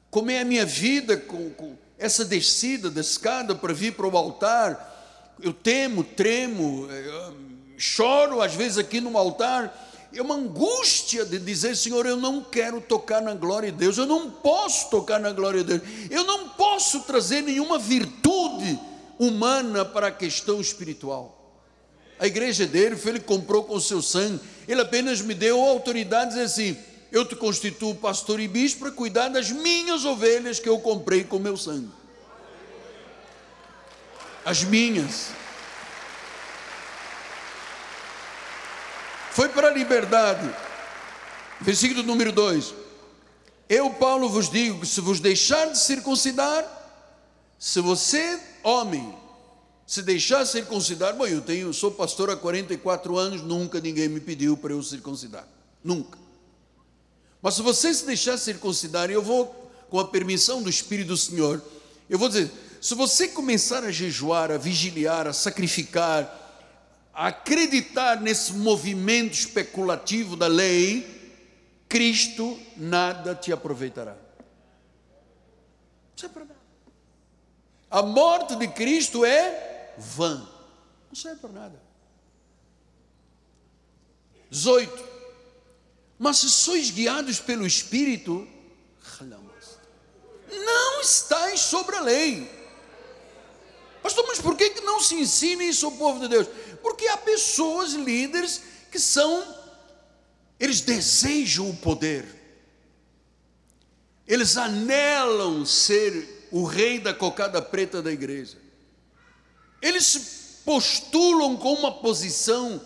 [0.08, 4.16] como é a minha vida com, com essa descida da escada para vir para o
[4.16, 7.32] altar, eu temo, tremo, eh,
[7.76, 9.72] choro às vezes aqui no altar,
[10.12, 14.06] é uma angústia de dizer, Senhor, eu não quero tocar na glória de Deus, eu
[14.06, 18.78] não posso tocar na glória de Deus, eu não posso trazer nenhuma virtude
[19.18, 21.40] humana para a questão espiritual.
[22.18, 26.44] A igreja dele, foi ele comprou com seu sangue, ele apenas me deu autoridade dizer
[26.44, 26.76] assim:
[27.14, 31.38] eu te constituo pastor e bispo para cuidar das minhas ovelhas que eu comprei com
[31.38, 31.88] meu sangue.
[34.44, 35.28] As minhas.
[39.30, 40.52] Foi para a liberdade.
[41.60, 42.74] Versículo número 2.
[43.68, 46.66] Eu, Paulo, vos digo que se vos deixar de circuncidar,
[47.56, 49.16] se você, homem,
[49.86, 54.56] se deixar circuncidar, bom, eu tenho, sou pastor há 44 anos, nunca ninguém me pediu
[54.56, 55.46] para eu circuncidar.
[55.82, 56.23] Nunca.
[57.44, 61.62] Mas se você se deixar circuncidar, eu vou, com a permissão do Espírito do Senhor,
[62.08, 66.24] eu vou dizer: se você começar a jejuar, a vigiliar, a sacrificar,
[67.12, 71.36] a acreditar nesse movimento especulativo da lei,
[71.86, 74.12] Cristo nada te aproveitará.
[74.12, 74.18] Não
[76.16, 76.60] serve para nada.
[77.90, 80.48] A morte de Cristo é vã.
[81.10, 81.82] Não serve para nada.
[84.50, 85.13] 18.
[86.18, 88.46] Mas se sois guiados pelo Espírito,
[90.50, 92.50] não estáis sobre a lei.
[94.02, 96.46] Pastor, mas por que não se ensina isso ao povo de Deus?
[96.82, 99.42] Porque há pessoas, líderes, que são,
[100.60, 102.26] eles desejam o poder,
[104.26, 108.58] eles anelam ser o rei da cocada preta da igreja,
[109.80, 110.20] eles se
[110.64, 112.80] postulam com uma posição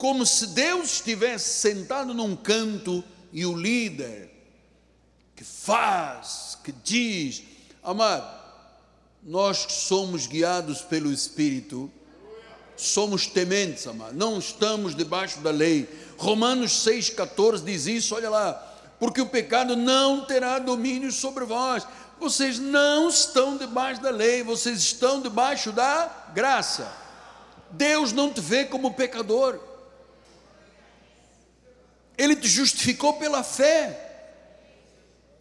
[0.00, 4.30] como se Deus estivesse sentado num canto e o líder
[5.36, 7.42] que faz, que diz,
[7.82, 8.26] amado,
[9.22, 11.92] nós que somos guiados pelo Espírito,
[12.78, 15.86] somos tementes, amado, não estamos debaixo da lei.
[16.16, 18.54] Romanos 6,14 diz isso, olha lá,
[18.98, 21.86] porque o pecado não terá domínio sobre vós.
[22.18, 26.90] Vocês não estão debaixo da lei, vocês estão debaixo da graça.
[27.70, 29.68] Deus não te vê como pecador,
[32.20, 33.98] Ele te justificou pela fé.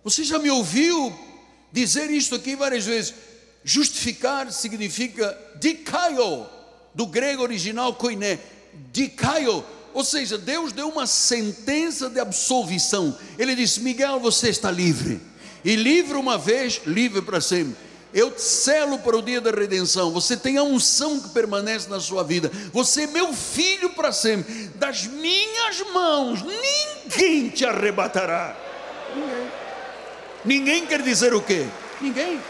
[0.02, 1.14] Você já me ouviu
[1.74, 3.14] dizer isto aqui várias vezes?
[3.66, 6.48] Justificar significa dikaio,
[6.96, 8.40] do grego original koiné,
[8.94, 9.62] dikaio,
[9.94, 13.14] ou seja, Deus deu uma sentença de absolvição.
[13.38, 15.20] Ele disse: Miguel, você está livre,
[15.66, 17.76] e livre uma vez, livre para sempre.
[18.14, 20.12] Eu te selo para o dia da redenção.
[20.12, 22.52] Você tem a unção que permanece na sua vida.
[22.74, 24.68] Você é meu filho para sempre.
[24.76, 28.58] Das minhas mãos, ninguém te arrebatará.
[29.16, 29.52] Ninguém.
[30.44, 31.68] Ninguém quer dizer o quê?
[32.02, 32.42] Ninguém.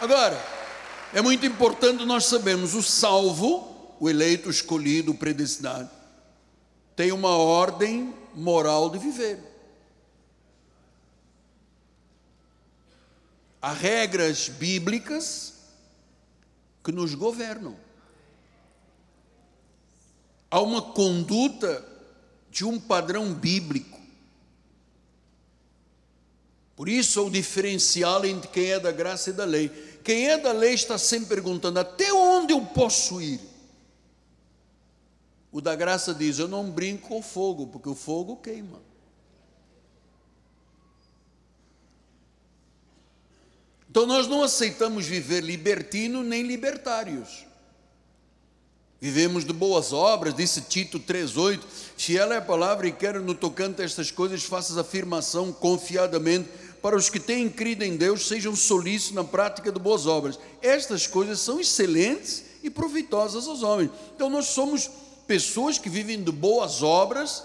[0.00, 0.40] Agora,
[1.12, 5.90] é muito importante nós sabermos: o salvo, o eleito, o escolhido, o predestinado,
[6.94, 9.51] tem uma ordem moral de viver.
[13.62, 15.52] Há regras bíblicas
[16.82, 17.76] que nos governam.
[20.50, 21.86] Há uma conduta
[22.50, 24.00] de um padrão bíblico.
[26.74, 29.68] Por isso é o diferencial entre quem é da graça e da lei.
[30.02, 33.40] Quem é da lei está sempre perguntando: até onde eu posso ir?
[35.52, 38.80] O da graça diz: eu não brinco com fogo, porque o fogo queima.
[43.92, 47.44] Então nós não aceitamos viver libertino nem libertários.
[48.98, 51.60] Vivemos de boas obras, disse Tito 3,8.
[51.98, 56.48] Fiel é a palavra e quero no tocante a estas coisas, faças afirmação confiadamente
[56.80, 60.38] para os que têm crido em Deus, sejam solícitos na prática de boas obras.
[60.62, 63.90] Estas coisas são excelentes e proveitosas aos homens.
[64.16, 64.90] Então nós somos
[65.26, 67.44] pessoas que vivem de boas obras,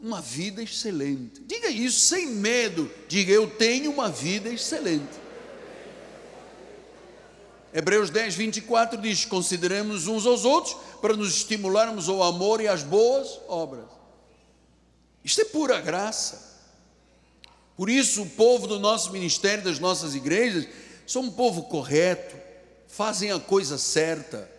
[0.00, 1.42] uma vida excelente.
[1.44, 2.88] Diga isso sem medo.
[3.08, 5.21] Diga, eu tenho uma vida excelente.
[7.72, 12.82] Hebreus 10, 24 diz: Consideremos uns aos outros para nos estimularmos ao amor e às
[12.82, 13.86] boas obras.
[15.24, 16.52] Isto é pura graça.
[17.76, 20.68] Por isso, o povo do nosso ministério, das nossas igrejas,
[21.06, 22.36] são um povo correto,
[22.86, 24.50] fazem a coisa certa.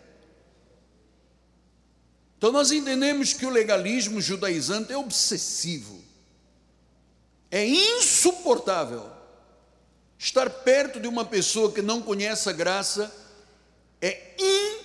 [2.36, 6.02] Então, nós entendemos que o legalismo judaizante é obsessivo,
[7.50, 9.13] é insuportável.
[10.24, 13.14] Estar perto de uma pessoa que não conhece a graça
[14.00, 14.34] é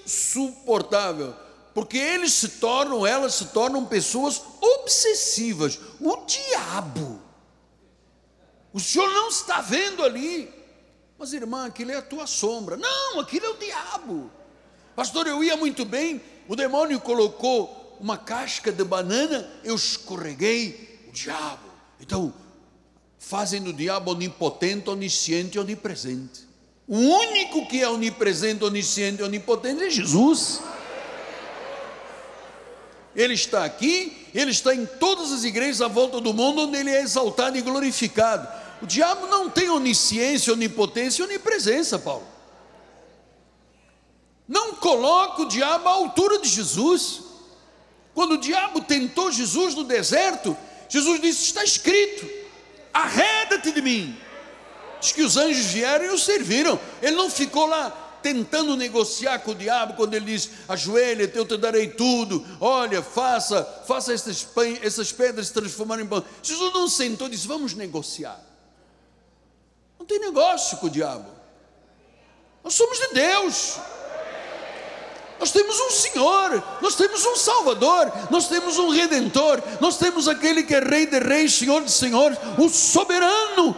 [0.03, 1.33] insuportável,
[1.73, 5.79] porque eles se tornam, elas se tornam pessoas obsessivas.
[6.01, 7.21] O diabo.
[8.73, 10.53] O senhor não está vendo ali.
[11.17, 12.75] Mas irmã, aquilo é a tua sombra.
[12.75, 14.29] Não, aquilo é o diabo.
[14.93, 21.13] Pastor, eu ia muito bem, o demônio colocou uma casca de banana, eu escorreguei, o
[21.13, 21.69] diabo.
[21.97, 22.33] Então,
[23.19, 26.47] fazem do diabo onipotente, onisciente e onipresente.
[26.87, 30.61] O único que é onipresente, onisciente e onipotente é Jesus.
[33.15, 36.89] Ele está aqui, ele está em todas as igrejas à volta do mundo onde ele
[36.89, 38.47] é exaltado e glorificado.
[38.81, 42.25] O diabo não tem onisciência, onipotência e onipresença, Paulo.
[44.47, 47.21] Não coloca o diabo à altura de Jesus.
[48.15, 52.38] Quando o diabo tentou Jesus no deserto, Jesus disse: Está escrito
[53.01, 54.19] arreda-te de mim.
[54.99, 56.79] Diz que os anjos vieram e o serviram.
[57.01, 57.89] Ele não ficou lá
[58.21, 62.45] tentando negociar com o diabo quando ele diz: ajoelha, eu te darei tudo.
[62.59, 64.47] Olha, faça, faça essas,
[64.81, 66.23] essas pedras se transformarem em pão.
[66.43, 68.39] Jesus não sentou e disse: vamos negociar.
[69.97, 71.29] Não tem negócio com o diabo.
[72.63, 73.77] Nós somos de Deus.
[75.39, 80.63] Nós temos um Senhor, nós temos um Salvador, nós temos um Redentor, nós temos aquele
[80.63, 83.75] que é Rei de Reis, Senhor de Senhores, o soberano.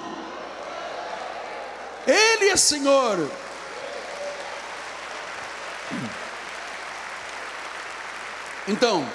[2.08, 3.30] Ele é Senhor.
[8.68, 9.08] Então,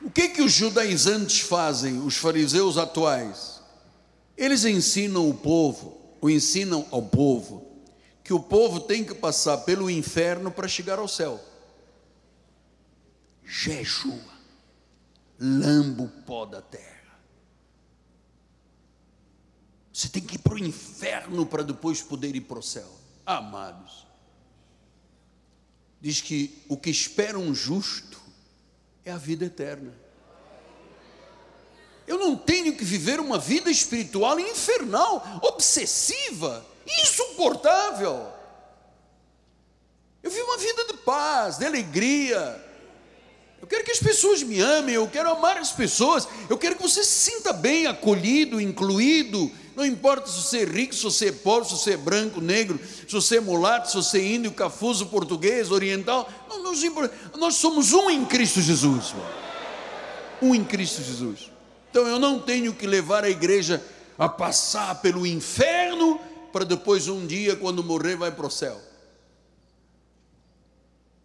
[0.00, 3.60] o que que os judaizantes fazem, os fariseus atuais?
[4.36, 7.71] Eles ensinam o povo, ou ensinam ao povo,
[8.32, 11.38] que o povo tem que passar pelo inferno para chegar ao céu.
[13.44, 14.18] Jejua,
[15.38, 17.20] lamba o pó da terra.
[19.92, 22.88] Você tem que ir para o inferno para depois poder ir para o céu.
[23.26, 24.06] Amados,
[26.00, 28.18] diz que o que espera um justo
[29.04, 29.92] é a vida eterna.
[32.06, 38.32] Eu não tenho que viver uma vida espiritual infernal, obsessiva, insuportável.
[40.22, 42.64] Eu vivo uma vida de paz, de alegria.
[43.60, 46.82] Eu quero que as pessoas me amem, eu quero amar as pessoas, eu quero que
[46.82, 49.50] você se sinta bem, acolhido, incluído.
[49.74, 52.78] Não importa se você é rico, se você é pobre, se você é branco, negro,
[52.78, 56.28] se você é mulato, se você é índio, cafuso, português, oriental.
[56.48, 56.72] Não, não,
[57.38, 59.14] nós somos um em Cristo Jesus.
[60.40, 61.50] Um em Cristo Jesus.
[61.90, 63.82] Então eu não tenho que levar a igreja
[64.18, 66.20] a passar pelo inferno
[66.52, 68.80] para depois um dia, quando morrer, vai para o céu.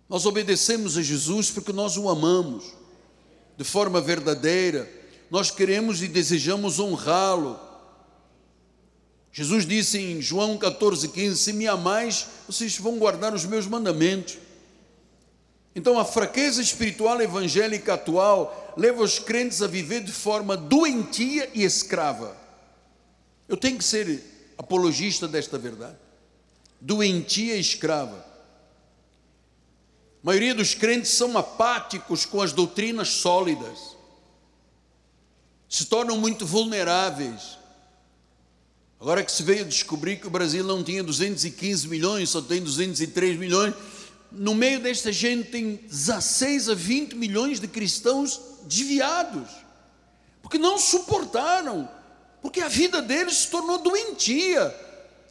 [0.10, 2.74] Nós obedecemos a Jesus porque nós o amamos
[3.58, 4.90] de forma verdadeira.
[5.30, 7.60] Nós queremos e desejamos honrá-lo.
[9.32, 14.38] Jesus disse em João 14,15: Se me amais, vocês vão guardar os meus mandamentos.
[15.76, 21.64] Então, a fraqueza espiritual evangélica atual leva os crentes a viver de forma doentia e
[21.64, 22.36] escrava.
[23.48, 24.24] Eu tenho que ser
[24.58, 25.98] apologista desta verdade.
[26.80, 28.26] Doentia escrava.
[30.24, 33.96] A maioria dos crentes são apáticos com as doutrinas sólidas,
[35.70, 37.58] se tornam muito vulneráveis.
[39.00, 43.38] Agora que se veio descobrir que o Brasil não tinha 215 milhões, só tem 203
[43.38, 43.74] milhões,
[44.32, 49.50] no meio desta gente tem 16 a 20 milhões de cristãos desviados,
[50.42, 51.90] porque não suportaram,
[52.42, 54.76] porque a vida deles se tornou doentia,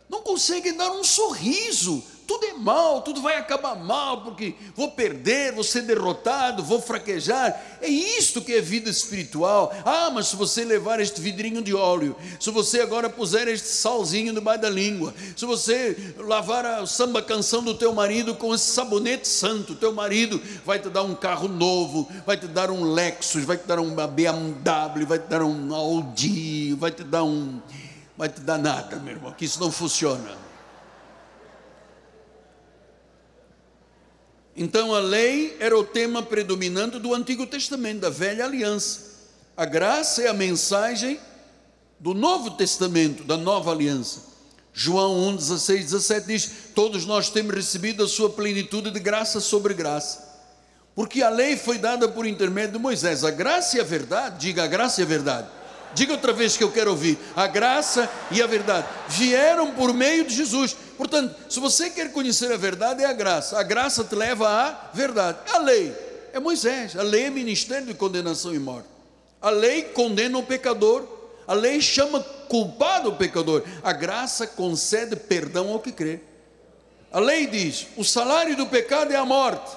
[0.09, 5.53] não conseguem dar um sorriso tudo é mal, tudo vai acabar mal, porque vou perder,
[5.53, 7.79] vou ser derrotado, vou fraquejar.
[7.81, 9.73] É isto que é vida espiritual.
[9.85, 14.35] Ah, mas se você levar este vidrinho de óleo, se você agora puser este salzinho
[14.35, 19.29] debaixo da língua, se você lavar a samba canção do teu marido com esse sabonete
[19.29, 23.57] santo, teu marido vai te dar um carro novo, vai te dar um Lexus, vai
[23.57, 27.61] te dar uma BMW, vai te dar um Audi, vai te dar um.
[28.19, 30.46] Vai te dar nada, meu irmão, que isso não funciona.
[34.57, 39.17] Então a lei era o tema predominante do Antigo Testamento, da velha aliança.
[39.55, 41.21] A graça é a mensagem
[42.01, 44.21] do Novo Testamento, da nova aliança.
[44.73, 49.75] João 1, 16, 17 diz: Todos nós temos recebido a sua plenitude de graça sobre
[49.75, 50.25] graça.
[50.95, 53.25] Porque a lei foi dada por intermédio de Moisés.
[53.25, 55.49] A graça e a verdade, diga a graça e a verdade
[55.97, 57.19] Diga outra vez que eu quero ouvir.
[57.35, 60.77] A graça e a verdade vieram por meio de Jesus.
[60.99, 63.59] Portanto, se você quer conhecer a verdade, é a graça.
[63.59, 65.39] A graça te leva à verdade.
[65.51, 65.97] A lei
[66.35, 66.95] é Moisés.
[66.97, 68.87] A lei é ministério de condenação e morte.
[69.41, 71.03] A lei condena o pecador.
[71.49, 73.63] A lei chama culpado o pecador.
[73.83, 76.21] A graça concede perdão ao que crê.
[77.11, 79.75] A lei diz: o salário do pecado é a morte.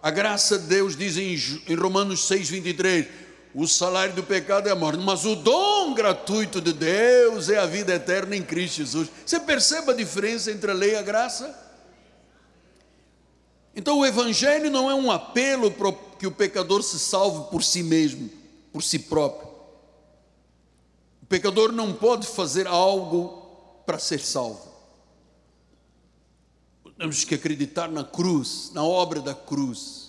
[0.00, 3.25] A graça de Deus diz em Romanos 6, 23
[3.58, 7.64] o salário do pecado é a morte, mas o dom gratuito de Deus é a
[7.64, 9.08] vida eterna em Cristo Jesus.
[9.24, 11.58] Você percebe a diferença entre a lei e a graça?
[13.74, 17.82] Então o Evangelho não é um apelo para que o pecador se salve por si
[17.82, 18.30] mesmo,
[18.70, 19.48] por si próprio.
[21.22, 24.70] O pecador não pode fazer algo para ser salvo.
[26.98, 30.05] Temos que acreditar na cruz, na obra da cruz.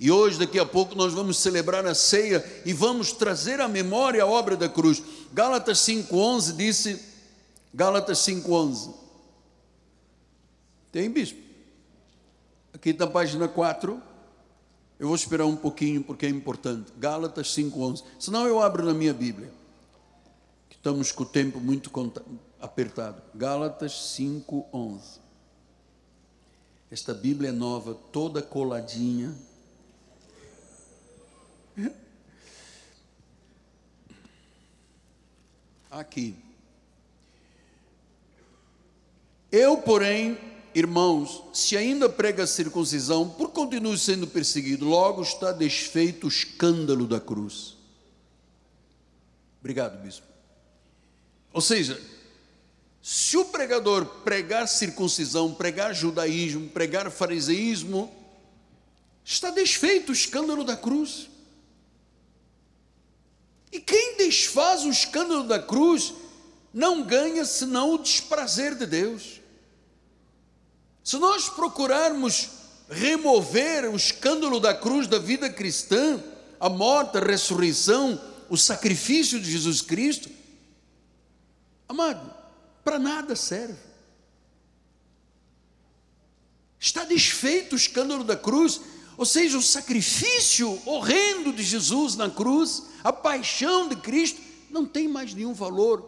[0.00, 4.22] E hoje, daqui a pouco, nós vamos celebrar a ceia e vamos trazer à memória
[4.22, 5.02] a obra da cruz.
[5.30, 7.04] Gálatas 5,11 disse,
[7.74, 8.94] Gálatas 5,11.
[10.90, 11.38] Tem, bispo?
[12.72, 14.02] Aqui na página 4.
[14.98, 16.90] Eu vou esperar um pouquinho porque é importante.
[16.96, 18.02] Gálatas 5,11.
[18.18, 19.52] Senão eu abro na minha Bíblia.
[20.70, 21.90] Estamos com o tempo muito
[22.58, 23.20] apertado.
[23.34, 25.20] Gálatas 5,11.
[26.90, 29.36] Esta Bíblia é nova, toda coladinha
[35.90, 36.36] Aqui.
[39.50, 40.38] Eu, porém,
[40.74, 47.06] irmãos, se ainda prega a circuncisão, por continuo sendo perseguido, logo está desfeito o escândalo
[47.06, 47.76] da cruz.
[49.60, 50.26] Obrigado, bispo.
[51.52, 52.00] Ou seja,
[53.02, 58.14] se o pregador pregar circuncisão, pregar judaísmo, pregar fariseísmo,
[59.24, 61.29] está desfeito o escândalo da cruz.
[63.72, 66.12] E quem desfaz o escândalo da cruz
[66.72, 69.40] não ganha senão o desprazer de Deus.
[71.02, 72.48] Se nós procurarmos
[72.88, 76.22] remover o escândalo da cruz da vida cristã,
[76.58, 80.28] a morte, a ressurreição, o sacrifício de Jesus Cristo,
[81.88, 82.34] amado,
[82.84, 83.78] para nada serve.
[86.78, 88.80] Está desfeito o escândalo da cruz,
[89.16, 94.40] ou seja, o sacrifício horrendo de Jesus na cruz, A paixão de Cristo
[94.70, 96.02] não tem mais nenhum valor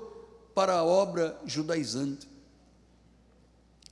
[0.55, 2.29] para a obra judaizante.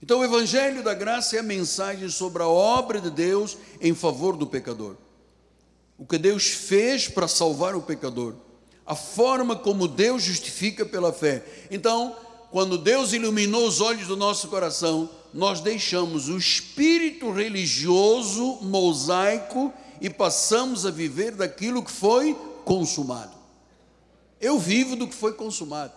[0.03, 4.37] Então, o Evangelho da Graça é a mensagem sobre a obra de Deus em favor
[4.37, 4.97] do pecador.
[5.99, 8.35] O que Deus fez para salvar o pecador.
[8.87, 11.45] A forma como Deus justifica pela fé.
[11.71, 12.17] Então,
[12.51, 20.09] quando Deus iluminou os olhos do nosso coração, nós deixamos o espírito religioso mosaico e
[20.09, 22.37] passamos a viver daquilo que foi
[22.71, 23.37] consumado.
[24.41, 25.93] Eu vivo do que foi consumado.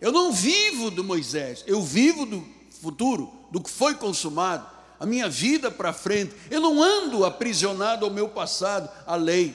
[0.00, 2.42] Eu não vivo do Moisés, eu vivo do
[2.80, 4.66] futuro, do que foi consumado,
[4.98, 6.34] a minha vida para frente.
[6.50, 9.54] Eu não ando aprisionado ao meu passado, à lei,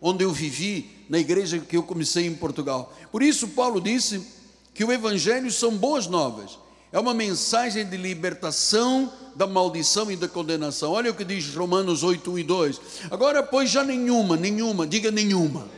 [0.00, 2.96] onde eu vivi na igreja que eu comecei em Portugal.
[3.12, 4.26] Por isso, Paulo disse
[4.72, 6.58] que o Evangelho são boas novas,
[6.90, 10.92] é uma mensagem de libertação da maldição e da condenação.
[10.92, 12.80] Olha o que diz Romanos 8, 1 e 2.
[13.10, 15.68] Agora, pois já nenhuma, nenhuma, diga nenhuma,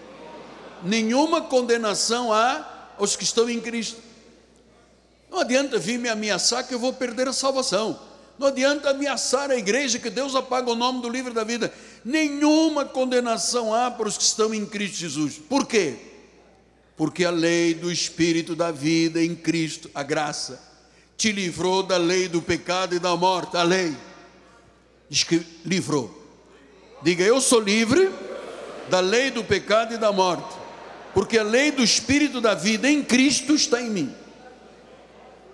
[0.82, 4.00] nenhuma condenação há aos que estão em Cristo.
[5.30, 7.98] Não adianta vir me ameaçar que eu vou perder a salvação.
[8.38, 11.72] Não adianta ameaçar a igreja que Deus apaga o nome do livro da vida.
[12.04, 15.38] Nenhuma condenação há para os que estão em Cristo Jesus.
[15.38, 15.96] Por quê?
[16.96, 20.62] Porque a lei do Espírito da vida em Cristo, a graça,
[21.16, 23.56] te livrou da lei do pecado e da morte.
[23.56, 23.96] A lei
[25.08, 26.10] diz que livrou.
[27.02, 28.10] Diga, eu sou livre
[28.88, 30.56] da lei do pecado e da morte,
[31.12, 34.14] porque a lei do Espírito da vida em Cristo está em mim.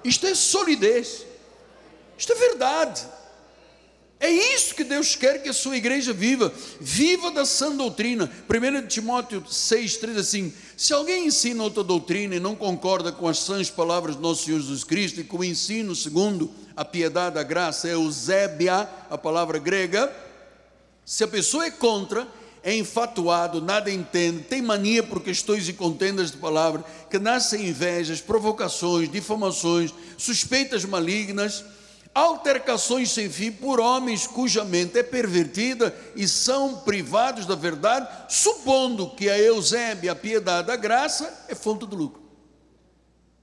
[0.05, 1.25] Isto é solidez,
[2.19, 3.07] isto é verdade.
[4.23, 6.55] É isso que Deus quer que a sua igreja viva.
[6.81, 8.31] Viva da sã doutrina.
[8.49, 13.39] 1 Timóteo 6, 3 assim: Se alguém ensina outra doutrina e não concorda com as
[13.39, 17.43] sãs palavras do nosso Senhor Jesus Cristo e com o ensino segundo a piedade, a
[17.43, 20.09] graça, é eusébia, a palavra grega.
[21.05, 22.29] Se a pessoa é contra,
[22.63, 28.21] é enfatuado, nada entende, tem mania por questões e contendas de palavra, que nascem invejas,
[28.21, 31.65] provocações, difamações, suspeitas malignas,
[32.15, 39.11] altercações sem fim por homens cuja mente é pervertida e são privados da verdade, supondo
[39.11, 42.23] que a Eusébia, a piedade, a graça é fonte do lucro.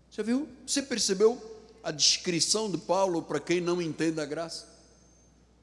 [0.10, 0.48] Você viu?
[0.66, 1.42] Você percebeu
[1.84, 4.68] a descrição de Paulo para quem não entende a graça?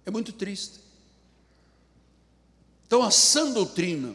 [0.05, 0.81] É muito triste.
[2.87, 4.15] Então, a sã doutrina.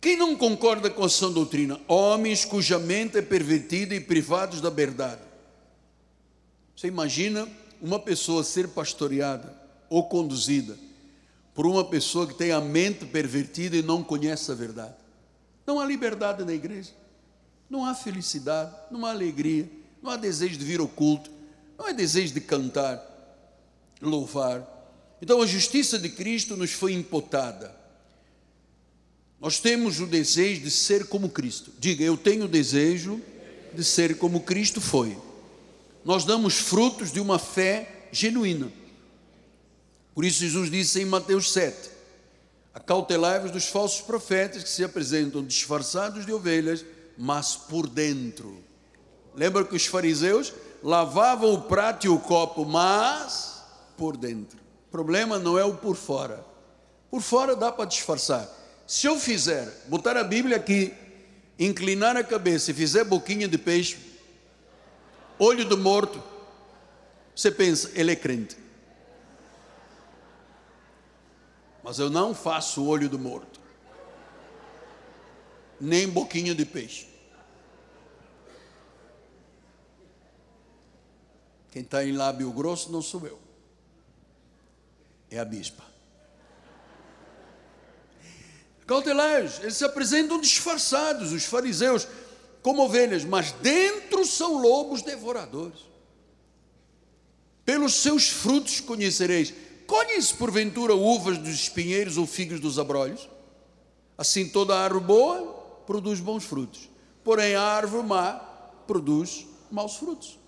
[0.00, 1.80] Quem não concorda com a sã doutrina?
[1.88, 5.29] Homens cuja mente é pervertida e privados da verdade.
[6.80, 7.46] Você imagina
[7.78, 9.54] uma pessoa ser pastoreada
[9.90, 10.78] ou conduzida
[11.54, 14.94] por uma pessoa que tem a mente pervertida e não conhece a verdade?
[15.66, 16.88] Não há liberdade na igreja,
[17.68, 19.68] não há felicidade, não há alegria,
[20.02, 21.30] não há desejo de vir ao culto,
[21.76, 22.98] não há desejo de cantar,
[24.00, 24.66] louvar
[25.20, 27.76] então a justiça de Cristo nos foi imputada.
[29.38, 31.74] Nós temos o desejo de ser como Cristo.
[31.78, 33.20] Diga, eu tenho o desejo
[33.74, 35.18] de ser como Cristo foi.
[36.04, 38.72] Nós damos frutos de uma fé genuína.
[40.14, 41.90] Por isso Jesus disse em Mateus 7:
[42.74, 46.84] Acautelai-vos dos falsos profetas que se apresentam disfarçados de ovelhas,
[47.16, 48.62] mas por dentro.
[49.34, 53.62] Lembra que os fariseus lavavam o prato e o copo, mas
[53.96, 54.58] por dentro.
[54.88, 56.44] O problema não é o por fora.
[57.10, 58.48] Por fora dá para disfarçar.
[58.86, 60.92] Se eu fizer, botar a Bíblia aqui,
[61.58, 63.96] inclinar a cabeça e fizer boquinha de peixe,
[65.40, 66.22] olho do morto,
[67.34, 68.56] você pensa, ele é crente.
[71.82, 73.60] Mas eu não faço olho do morto,
[75.80, 77.08] nem boquinha de peixe.
[81.72, 83.50] Quem está em lábio grosso não sou eu
[85.30, 85.84] é a bispa.
[88.86, 92.08] Cautelais, eles se apresentam disfarçados, os fariseus,
[92.62, 95.80] como ovelhas, mas dentro são lobos devoradores.
[97.64, 99.54] Pelos seus frutos conhecereis.
[99.86, 103.28] Colhem-se porventura uvas dos espinheiros ou figos dos abrolhos?
[104.16, 105.42] Assim toda árvore boa
[105.86, 106.88] produz bons frutos,
[107.24, 108.34] porém a árvore má
[108.86, 110.38] produz maus frutos.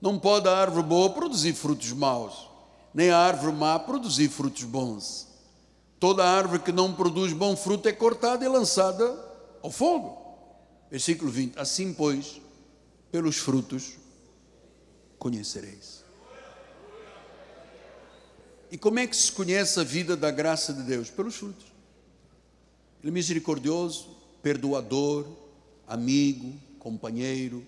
[0.00, 2.46] Não pode a árvore boa produzir frutos maus
[2.96, 5.28] nem a árvore má produzir frutos bons.
[6.00, 9.14] Toda árvore que não produz bom fruto é cortada e lançada
[9.62, 10.25] ao fogo.
[10.90, 12.40] Versículo 20: Assim, pois,
[13.10, 13.94] pelos frutos
[15.18, 16.04] conhecereis.
[18.70, 21.08] E como é que se conhece a vida da graça de Deus?
[21.08, 21.66] Pelos frutos.
[23.00, 24.08] Ele é misericordioso,
[24.42, 25.26] perdoador,
[25.86, 27.64] amigo, companheiro,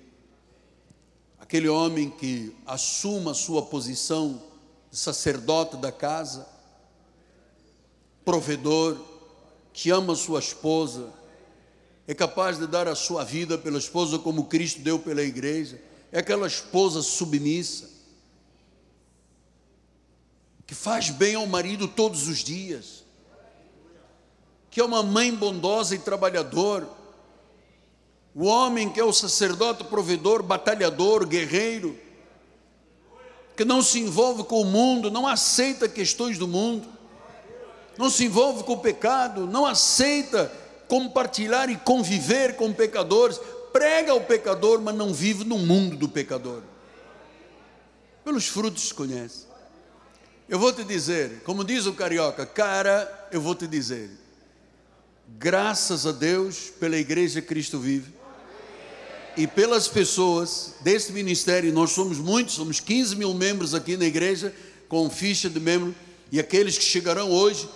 [1.38, 4.42] aquele homem que assuma a sua posição
[4.90, 6.46] sacerdote da casa,
[8.24, 8.98] provedor,
[9.72, 11.12] que ama sua esposa,
[12.08, 15.78] é capaz de dar a sua vida pela esposa como Cristo deu pela igreja,
[16.10, 17.86] é aquela esposa submissa,
[20.66, 23.04] que faz bem ao marido todos os dias,
[24.70, 26.88] que é uma mãe bondosa e trabalhadora,
[28.34, 31.98] o homem que é o sacerdote provedor, batalhador, guerreiro,
[33.54, 36.88] que não se envolve com o mundo, não aceita questões do mundo,
[37.98, 40.50] não se envolve com o pecado, não aceita
[40.88, 43.38] compartilhar e conviver com pecadores,
[43.72, 46.62] prega ao pecador, mas não vive no mundo do pecador.
[48.24, 49.46] Pelos frutos se conhece.
[50.48, 54.10] Eu vou te dizer, como diz o carioca, cara, eu vou te dizer,
[55.38, 58.18] graças a Deus pela igreja Cristo vive
[59.38, 64.52] e pelas pessoas desse ministério, nós somos muitos, somos 15 mil membros aqui na igreja,
[64.88, 65.94] com ficha de membro,
[66.32, 67.68] e aqueles que chegarão hoje,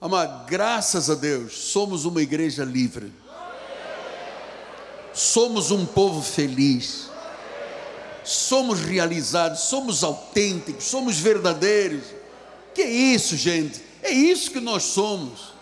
[0.00, 3.12] amado, graças a Deus, somos uma igreja livre,
[5.12, 7.10] somos um povo feliz,
[8.24, 12.04] somos realizados, somos autênticos, somos verdadeiros.
[12.74, 13.82] Que é isso, gente?
[14.02, 15.54] É isso que nós somos.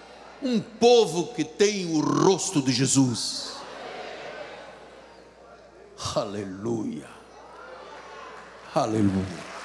[0.43, 3.53] Um povo que tem o rosto de Jesus.
[6.15, 7.09] Aleluia.
[8.75, 9.56] Aleluia.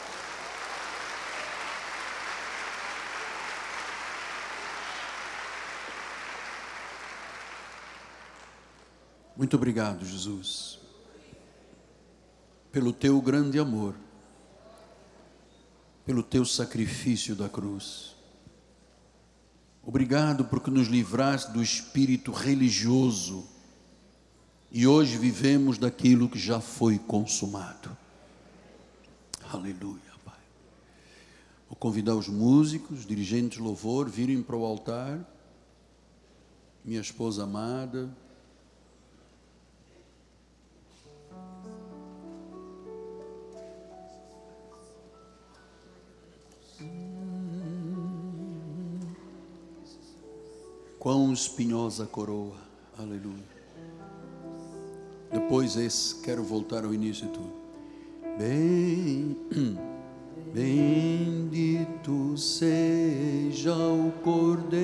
[9.41, 10.77] Muito obrigado, Jesus,
[12.71, 13.95] pelo teu grande amor,
[16.05, 18.15] pelo teu sacrifício da cruz.
[19.83, 23.43] Obrigado porque nos livraste do espírito religioso
[24.71, 27.97] e hoje vivemos daquilo que já foi consumado.
[29.51, 30.39] Aleluia, Pai.
[31.67, 35.19] Vou convidar os músicos, dirigentes de louvor, virem para o altar.
[36.85, 38.15] Minha esposa amada.
[51.01, 52.57] Quão espinhosa coroa,
[52.95, 53.43] aleluia.
[55.31, 57.53] Depois esse, quero voltar ao início de tudo.
[58.37, 59.35] Bem,
[60.53, 64.79] bendito seja o Cordeiro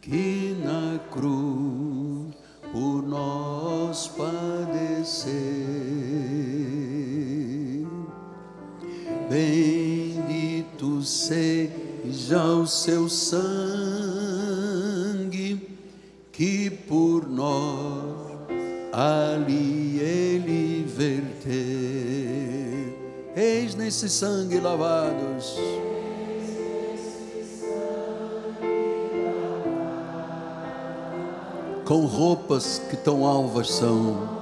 [0.00, 2.34] que na cruz
[2.72, 5.32] por nós padeceu.
[9.30, 11.81] Bendito seja
[12.34, 13.42] o seu sangue
[16.32, 18.22] que por nós
[18.92, 21.52] ali ele verteu.
[23.34, 25.56] Eis nesse sangue lavados.
[31.84, 34.41] Com roupas que tão alvas são.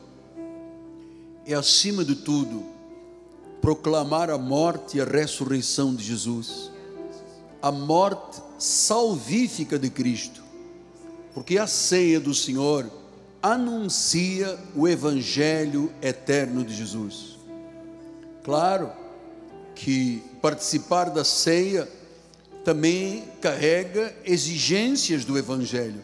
[1.53, 2.63] é, acima de tudo,
[3.61, 6.71] proclamar a morte e a ressurreição de Jesus,
[7.61, 10.41] a morte salvífica de Cristo,
[11.33, 12.89] porque a ceia do Senhor
[13.41, 17.37] anuncia o Evangelho eterno de Jesus.
[18.43, 18.91] Claro
[19.75, 21.87] que participar da ceia
[22.63, 26.03] também carrega exigências do Evangelho.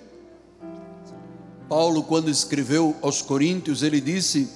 [1.69, 4.49] Paulo, quando escreveu aos Coríntios, ele disse: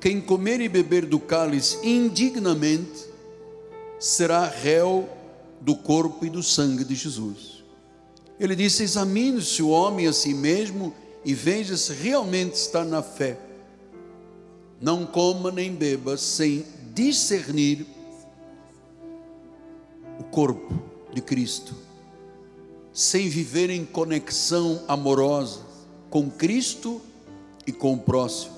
[0.00, 3.06] Quem comer e beber do cálice indignamente
[3.98, 5.08] será réu
[5.60, 7.64] do corpo e do sangue de Jesus.
[8.38, 10.94] Ele disse: Examine-se o homem a si mesmo
[11.24, 13.38] e veja se realmente está na fé.
[14.80, 17.84] Não coma nem beba sem discernir
[20.20, 20.80] o corpo
[21.12, 21.88] de Cristo
[22.98, 25.60] sem viver em conexão amorosa
[26.10, 27.00] com Cristo
[27.64, 28.57] e com o próximo.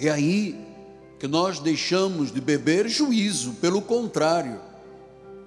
[0.00, 0.58] É aí
[1.18, 4.58] que nós deixamos de beber juízo, pelo contrário,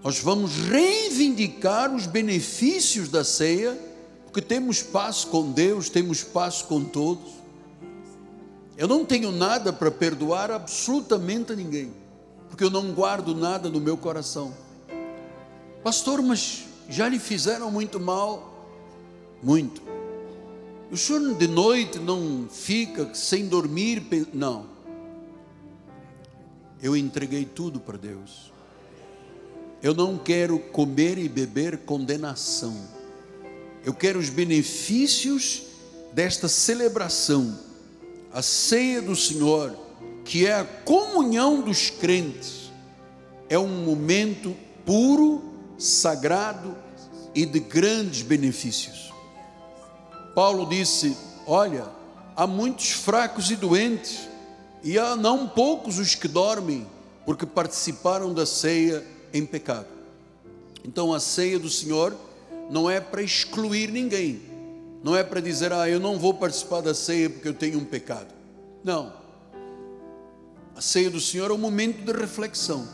[0.04, 3.76] nós vamos reivindicar os benefícios da ceia,
[4.26, 7.32] porque temos paz com Deus, temos paz com todos.
[8.78, 11.92] Eu não tenho nada para perdoar absolutamente a ninguém,
[12.48, 14.54] porque eu não guardo nada no meu coração.
[15.84, 18.70] Pastor, mas já lhe fizeram muito mal?
[19.42, 19.93] Muito.
[20.94, 24.06] O senhor de noite não fica sem dormir?
[24.32, 24.68] Não.
[26.84, 28.54] Eu entreguei tudo para Deus.
[29.82, 32.80] Eu não quero comer e beber condenação.
[33.84, 35.64] Eu quero os benefícios
[36.14, 37.58] desta celebração,
[38.32, 39.76] a ceia do Senhor,
[40.24, 42.72] que é a comunhão dos crentes.
[43.50, 45.42] É um momento puro
[45.76, 46.78] sagrado
[47.34, 49.13] e de grandes benefícios.
[50.34, 51.16] Paulo disse:
[51.46, 51.86] Olha,
[52.36, 54.28] há muitos fracos e doentes,
[54.84, 56.88] e há não poucos os que dormem,
[57.26, 59.88] porque participaram da ceia em pecado.
[60.86, 62.16] Então a ceia do Senhor
[62.70, 64.42] não é para excluir ninguém,
[65.04, 67.86] não é para dizer, ah, eu não vou participar da ceia porque eu tenho um
[67.86, 68.28] pecado.
[68.84, 69.14] Não.
[70.76, 72.88] A ceia do Senhor é um momento de reflexão.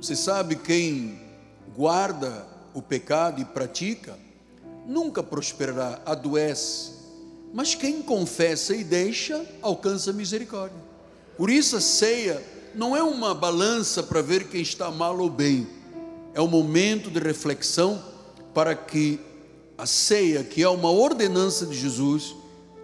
[0.00, 1.20] Você sabe quem
[1.76, 4.18] guarda o pecado e pratica,
[4.86, 6.92] nunca prosperará, adoece.
[7.52, 10.78] Mas quem confessa e deixa, alcança misericórdia.
[11.36, 12.42] Por isso a ceia
[12.74, 15.66] não é uma balança para ver quem está mal ou bem,
[16.34, 18.02] é um momento de reflexão
[18.54, 19.20] para que
[19.76, 22.34] a ceia, que é uma ordenança de Jesus,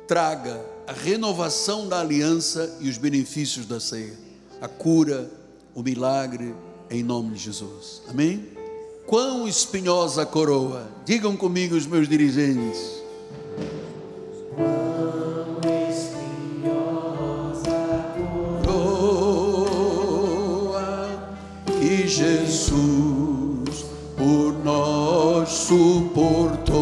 [0.06, 4.18] traga a renovação da aliança e os benefícios da ceia,
[4.60, 5.30] a cura,
[5.74, 6.54] o milagre,
[6.90, 8.02] em nome de Jesus.
[8.08, 8.57] Amém?
[9.08, 10.86] Quão espinhosa coroa.
[11.02, 13.02] Digam comigo os meus dirigentes.
[18.66, 19.88] Coroa
[21.80, 26.76] que Jesus por nós suportou.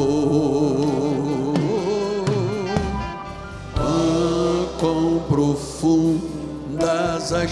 [4.81, 7.51] Quão profundas as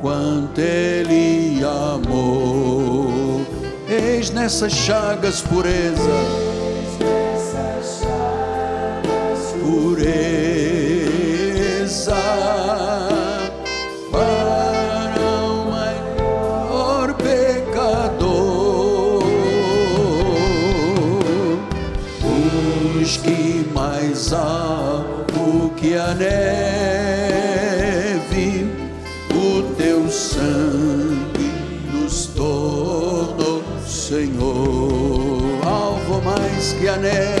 [0.00, 3.44] quanto Ele amou.
[3.88, 6.00] Eis nessas chagas pureza,
[9.60, 10.14] pureza
[14.10, 19.24] para o maior pecador.
[23.00, 26.14] Os que mais alto que a
[36.60, 37.39] que a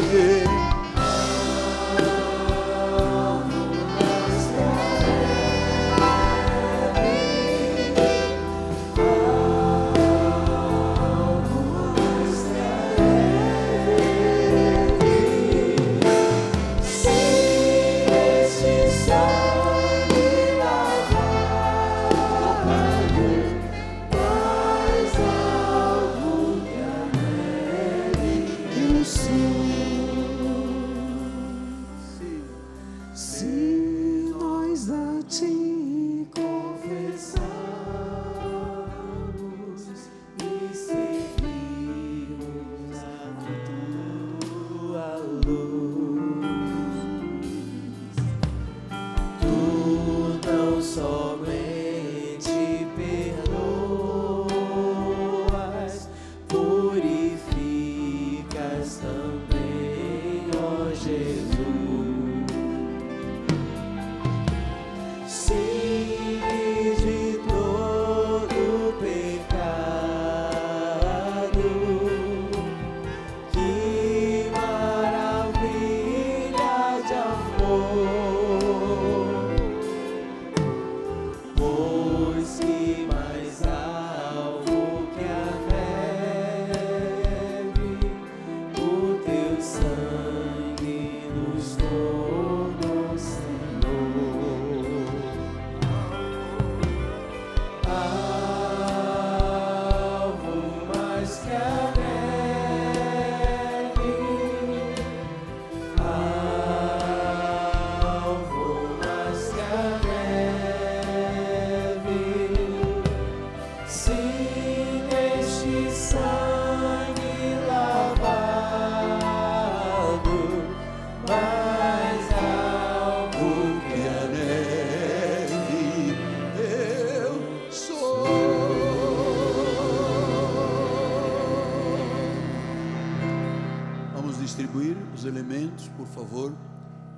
[134.60, 136.52] distribuir os elementos, por favor.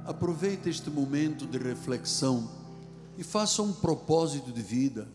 [0.05, 2.49] Aproveite este momento de reflexão
[3.17, 5.09] e faça um propósito de vida.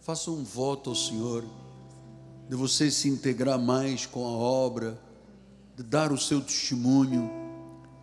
[0.00, 1.44] Faça um voto ao Senhor
[2.48, 4.98] de você se integrar mais com a obra,
[5.76, 7.43] de dar o seu testemunho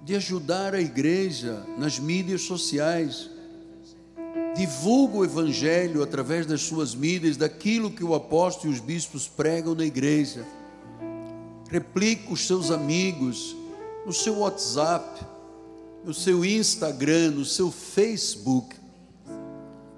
[0.03, 3.29] de ajudar a igreja nas mídias sociais.
[4.55, 9.75] Divulga o evangelho através das suas mídias, daquilo que o apóstolo e os bispos pregam
[9.75, 10.45] na igreja.
[11.69, 13.55] Replique os seus amigos
[14.05, 15.23] no seu WhatsApp,
[16.03, 18.75] no seu Instagram, no seu Facebook.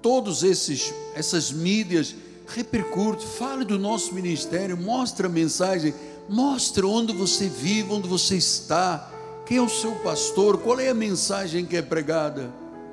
[0.02, 2.14] Todos esses essas mídias
[2.46, 5.94] repercute, fale do nosso ministério, mostre a mensagem,
[6.28, 9.10] mostre onde você vive, onde você está,
[9.46, 12.50] quem é o seu pastor, qual é a mensagem que é pregada.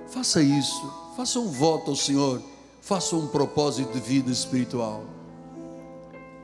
[0.08, 2.42] Faça isso, faça um voto ao Senhor,
[2.82, 5.04] faça um propósito de vida espiritual.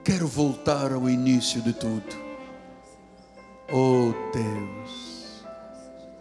[0.04, 2.16] Quero voltar ao início de tudo.
[3.70, 5.44] Oh Deus,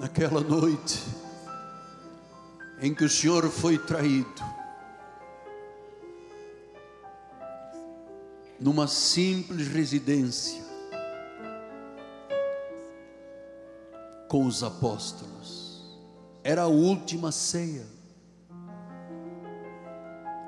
[0.00, 0.98] naquela noite
[2.80, 4.42] em que o Senhor foi traído,
[8.58, 10.64] numa simples residência
[14.26, 15.84] com os apóstolos,
[16.42, 17.84] era a última ceia.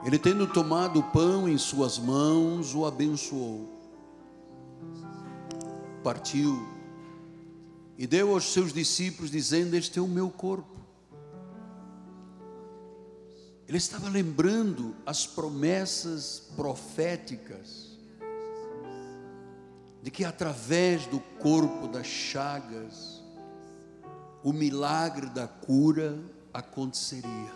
[0.03, 3.68] Ele, tendo tomado o pão em suas mãos, o abençoou,
[6.03, 6.71] partiu
[7.97, 10.80] e deu aos seus discípulos, dizendo: Este é o meu corpo.
[13.68, 17.93] Ele estava lembrando as promessas proféticas
[20.03, 23.22] de que através do corpo das chagas,
[24.43, 26.18] o milagre da cura
[26.53, 27.53] aconteceria.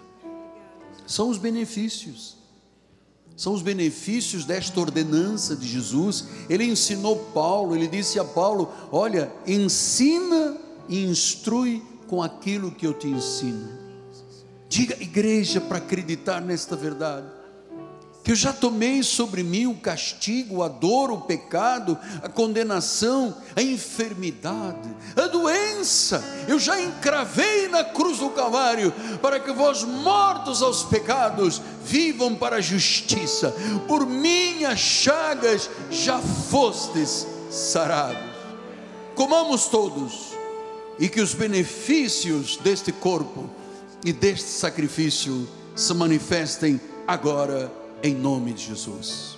[1.06, 2.38] São os benefícios.
[3.36, 6.26] São os benefícios desta ordenança de Jesus.
[6.48, 10.56] Ele ensinou Paulo, ele disse a Paulo: Olha, ensina
[10.88, 13.68] e instrui com aquilo que eu te ensino.
[14.68, 17.35] Diga, igreja, para acreditar nesta verdade
[18.26, 23.62] que eu já tomei sobre mim o castigo, a dor, o pecado, a condenação, a
[23.62, 30.82] enfermidade, a doença, eu já encravei na cruz do Calvário, para que vós, mortos aos
[30.82, 33.54] pecados, vivam para a justiça,
[33.86, 38.34] por minhas chagas já fostes sarados.
[39.14, 40.32] Comamos todos,
[40.98, 43.48] e que os benefícios deste corpo
[44.04, 49.35] e deste sacrifício se manifestem agora em nome de Jesus.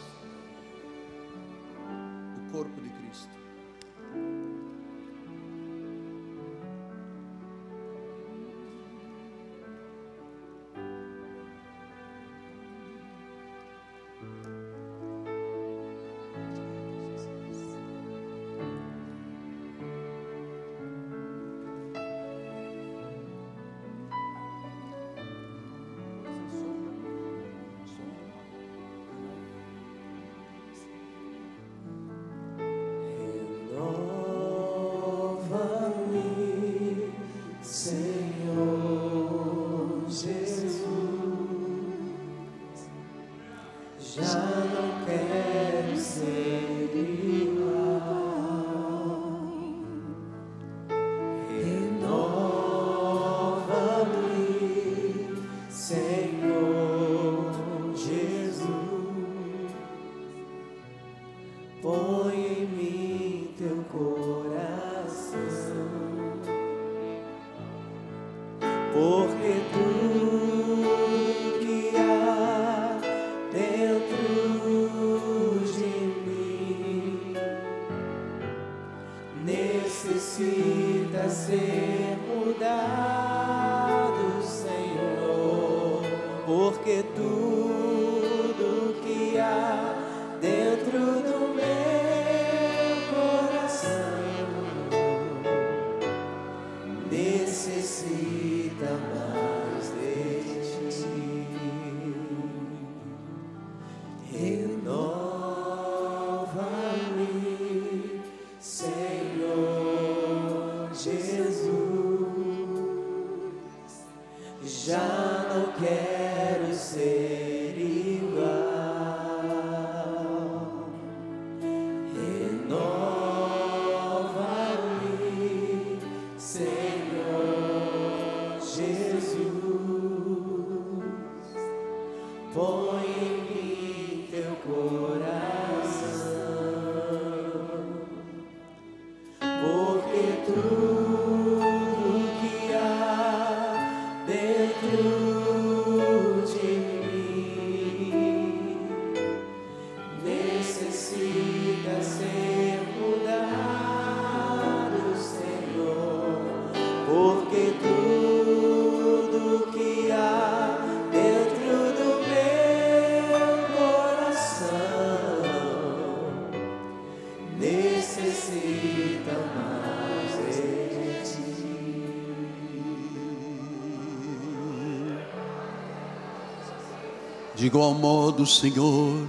[177.68, 179.28] Igual modo, Senhor,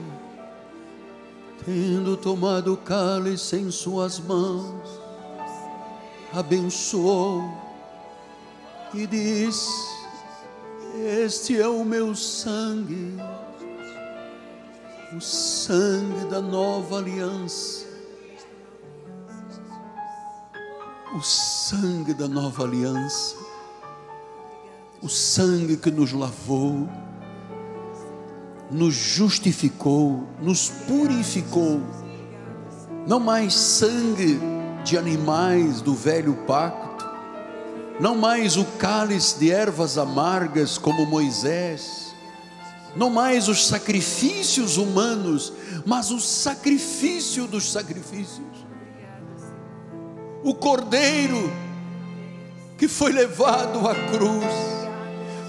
[1.66, 4.90] tendo tomado o cálice em Suas mãos,
[6.34, 7.44] abençoou
[8.94, 9.70] e disse:
[11.22, 13.18] Este é o meu sangue,
[15.14, 17.86] o sangue da nova aliança,
[21.14, 23.36] o sangue da nova aliança,
[25.02, 26.88] o sangue que nos lavou
[28.70, 31.82] nos justificou, nos purificou.
[33.08, 34.40] Não mais sangue
[34.84, 37.06] de animais do velho pacto,
[38.00, 42.16] não mais o cálice de ervas amargas como Moisés,
[42.96, 45.52] não mais os sacrifícios humanos,
[45.86, 48.48] mas o sacrifício dos sacrifícios.
[50.44, 51.52] O cordeiro
[52.78, 54.79] que foi levado à cruz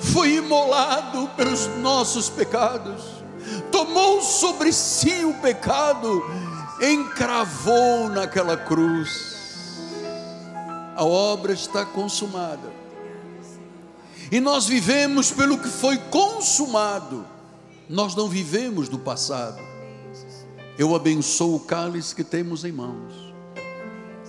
[0.01, 3.03] foi imolado pelos nossos pecados,
[3.70, 6.22] tomou sobre si o pecado,
[6.80, 9.28] encravou naquela cruz.
[10.96, 12.70] a obra está consumada.
[14.30, 17.26] E nós vivemos pelo que foi consumado,
[17.88, 19.59] nós não vivemos do passado.
[20.78, 23.12] Eu abençoo o cálice que temos em mãos.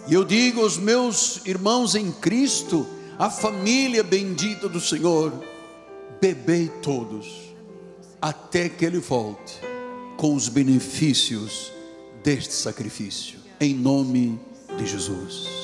[0.08, 2.88] E eu digo aos meus irmãos em Cristo,
[3.20, 5.32] a família bendita do Senhor,
[6.22, 7.56] bebei todos,
[8.22, 9.60] até que Ele volte,
[10.18, 11.72] com os benefícios
[12.24, 14.40] deste sacrifício, em nome
[14.78, 15.61] de Jesus.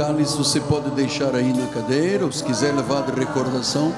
[0.00, 3.92] Cálice você pode deixar aí na cadeira, ou se quiser levar de recordação.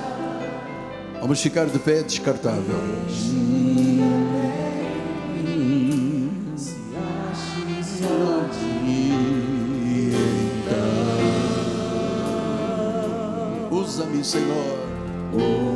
[1.21, 2.75] Vamos ficar de pé descartável.
[13.71, 15.72] Usa-me, Senhor.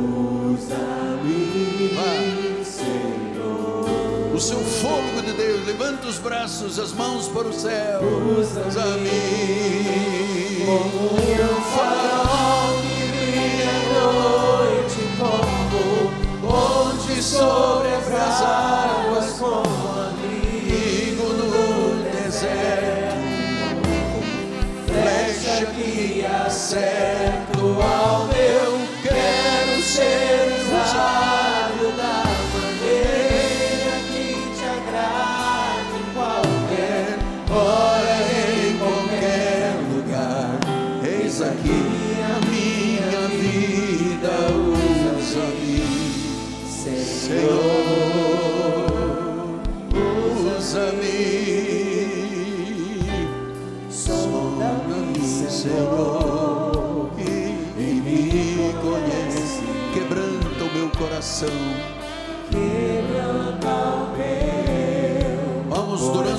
[2.63, 3.85] Senhor.
[4.33, 8.01] O seu fôlego de Deus, levanta os braços, as mãos para o céu.
[8.39, 9.09] Usa-me
[10.65, 11.56] como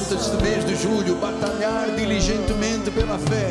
[0.08, 3.50] Durante este mês de julho batalhar diligentemente pela fé.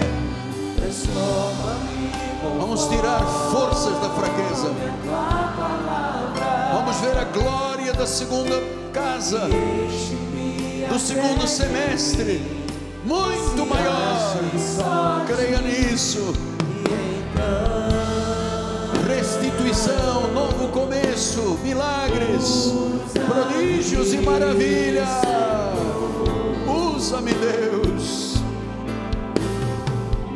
[2.57, 3.19] Vamos tirar
[3.51, 4.71] forças da fraqueza.
[6.73, 8.59] Vamos ver a glória da segunda
[8.91, 9.41] casa,
[10.89, 12.41] do segundo semestre,
[13.05, 14.39] muito maior.
[15.27, 16.33] Creia nisso.
[19.07, 22.73] Restituição, novo começo, milagres,
[23.27, 25.07] prodígios e maravilhas.
[27.07, 28.35] Usa-me, Deus.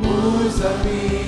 [0.00, 1.21] Usa-me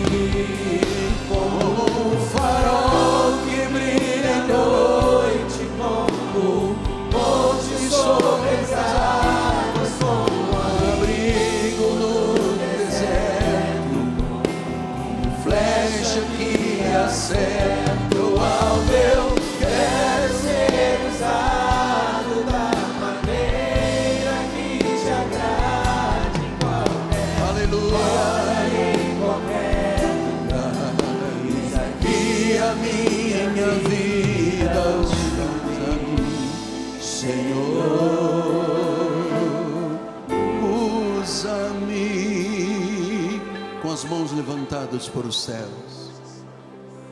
[45.05, 46.05] levantadas para os céus.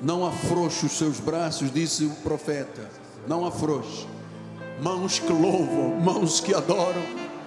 [0.03, 2.91] Não afrouxe os seus braços, disse o profeta.
[3.27, 4.07] Não afrouxe.
[4.81, 7.03] Mãos que louvam, mãos que adoram,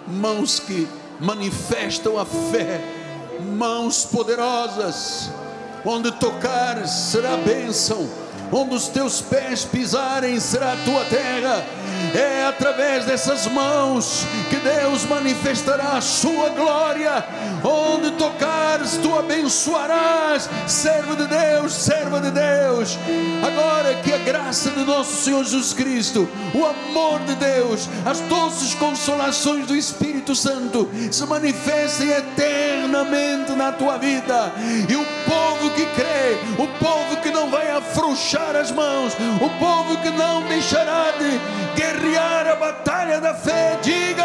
[0.08, 0.88] mãos que
[1.20, 2.82] manifestam a fé,
[3.58, 5.30] mãos poderosas.
[5.84, 8.10] Onde tocar será bênção,
[8.52, 11.66] onde os teus pés pisarem será a tua terra.
[12.14, 17.26] É através dessas mãos que Deus manifestará a sua glória.
[17.64, 22.98] Onde tocares, tu abençoarás, servo de Deus, serva de Deus.
[23.46, 28.74] Agora que a graça de nosso Senhor Jesus Cristo, o amor de Deus, as doces
[28.76, 34.52] consolações do Espírito Santo se manifestem eternamente na tua vida.
[34.88, 39.98] E o povo que crê, o povo que não vai afrouxar as mãos, o povo
[39.98, 41.40] que não deixará de
[41.76, 44.24] guerrear a batalha da fé, diga: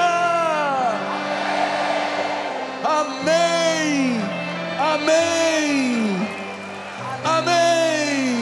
[2.85, 4.21] Amém,
[4.79, 6.29] Amém,
[7.25, 8.37] Amém.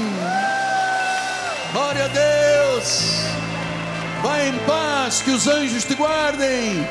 [1.72, 3.28] Glória a Deus.
[4.22, 6.86] Vai em paz, que os anjos te guardem.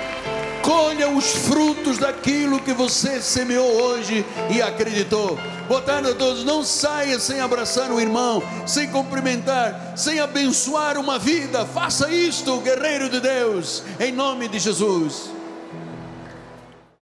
[0.67, 5.39] Colha os frutos daquilo que você semeou hoje e acreditou.
[5.65, 6.43] Boa tarde a todos.
[6.43, 11.65] Não saia sem abraçar um irmão, sem cumprimentar, sem abençoar uma vida.
[11.65, 15.36] Faça isto, guerreiro de Deus, em nome de Jesus.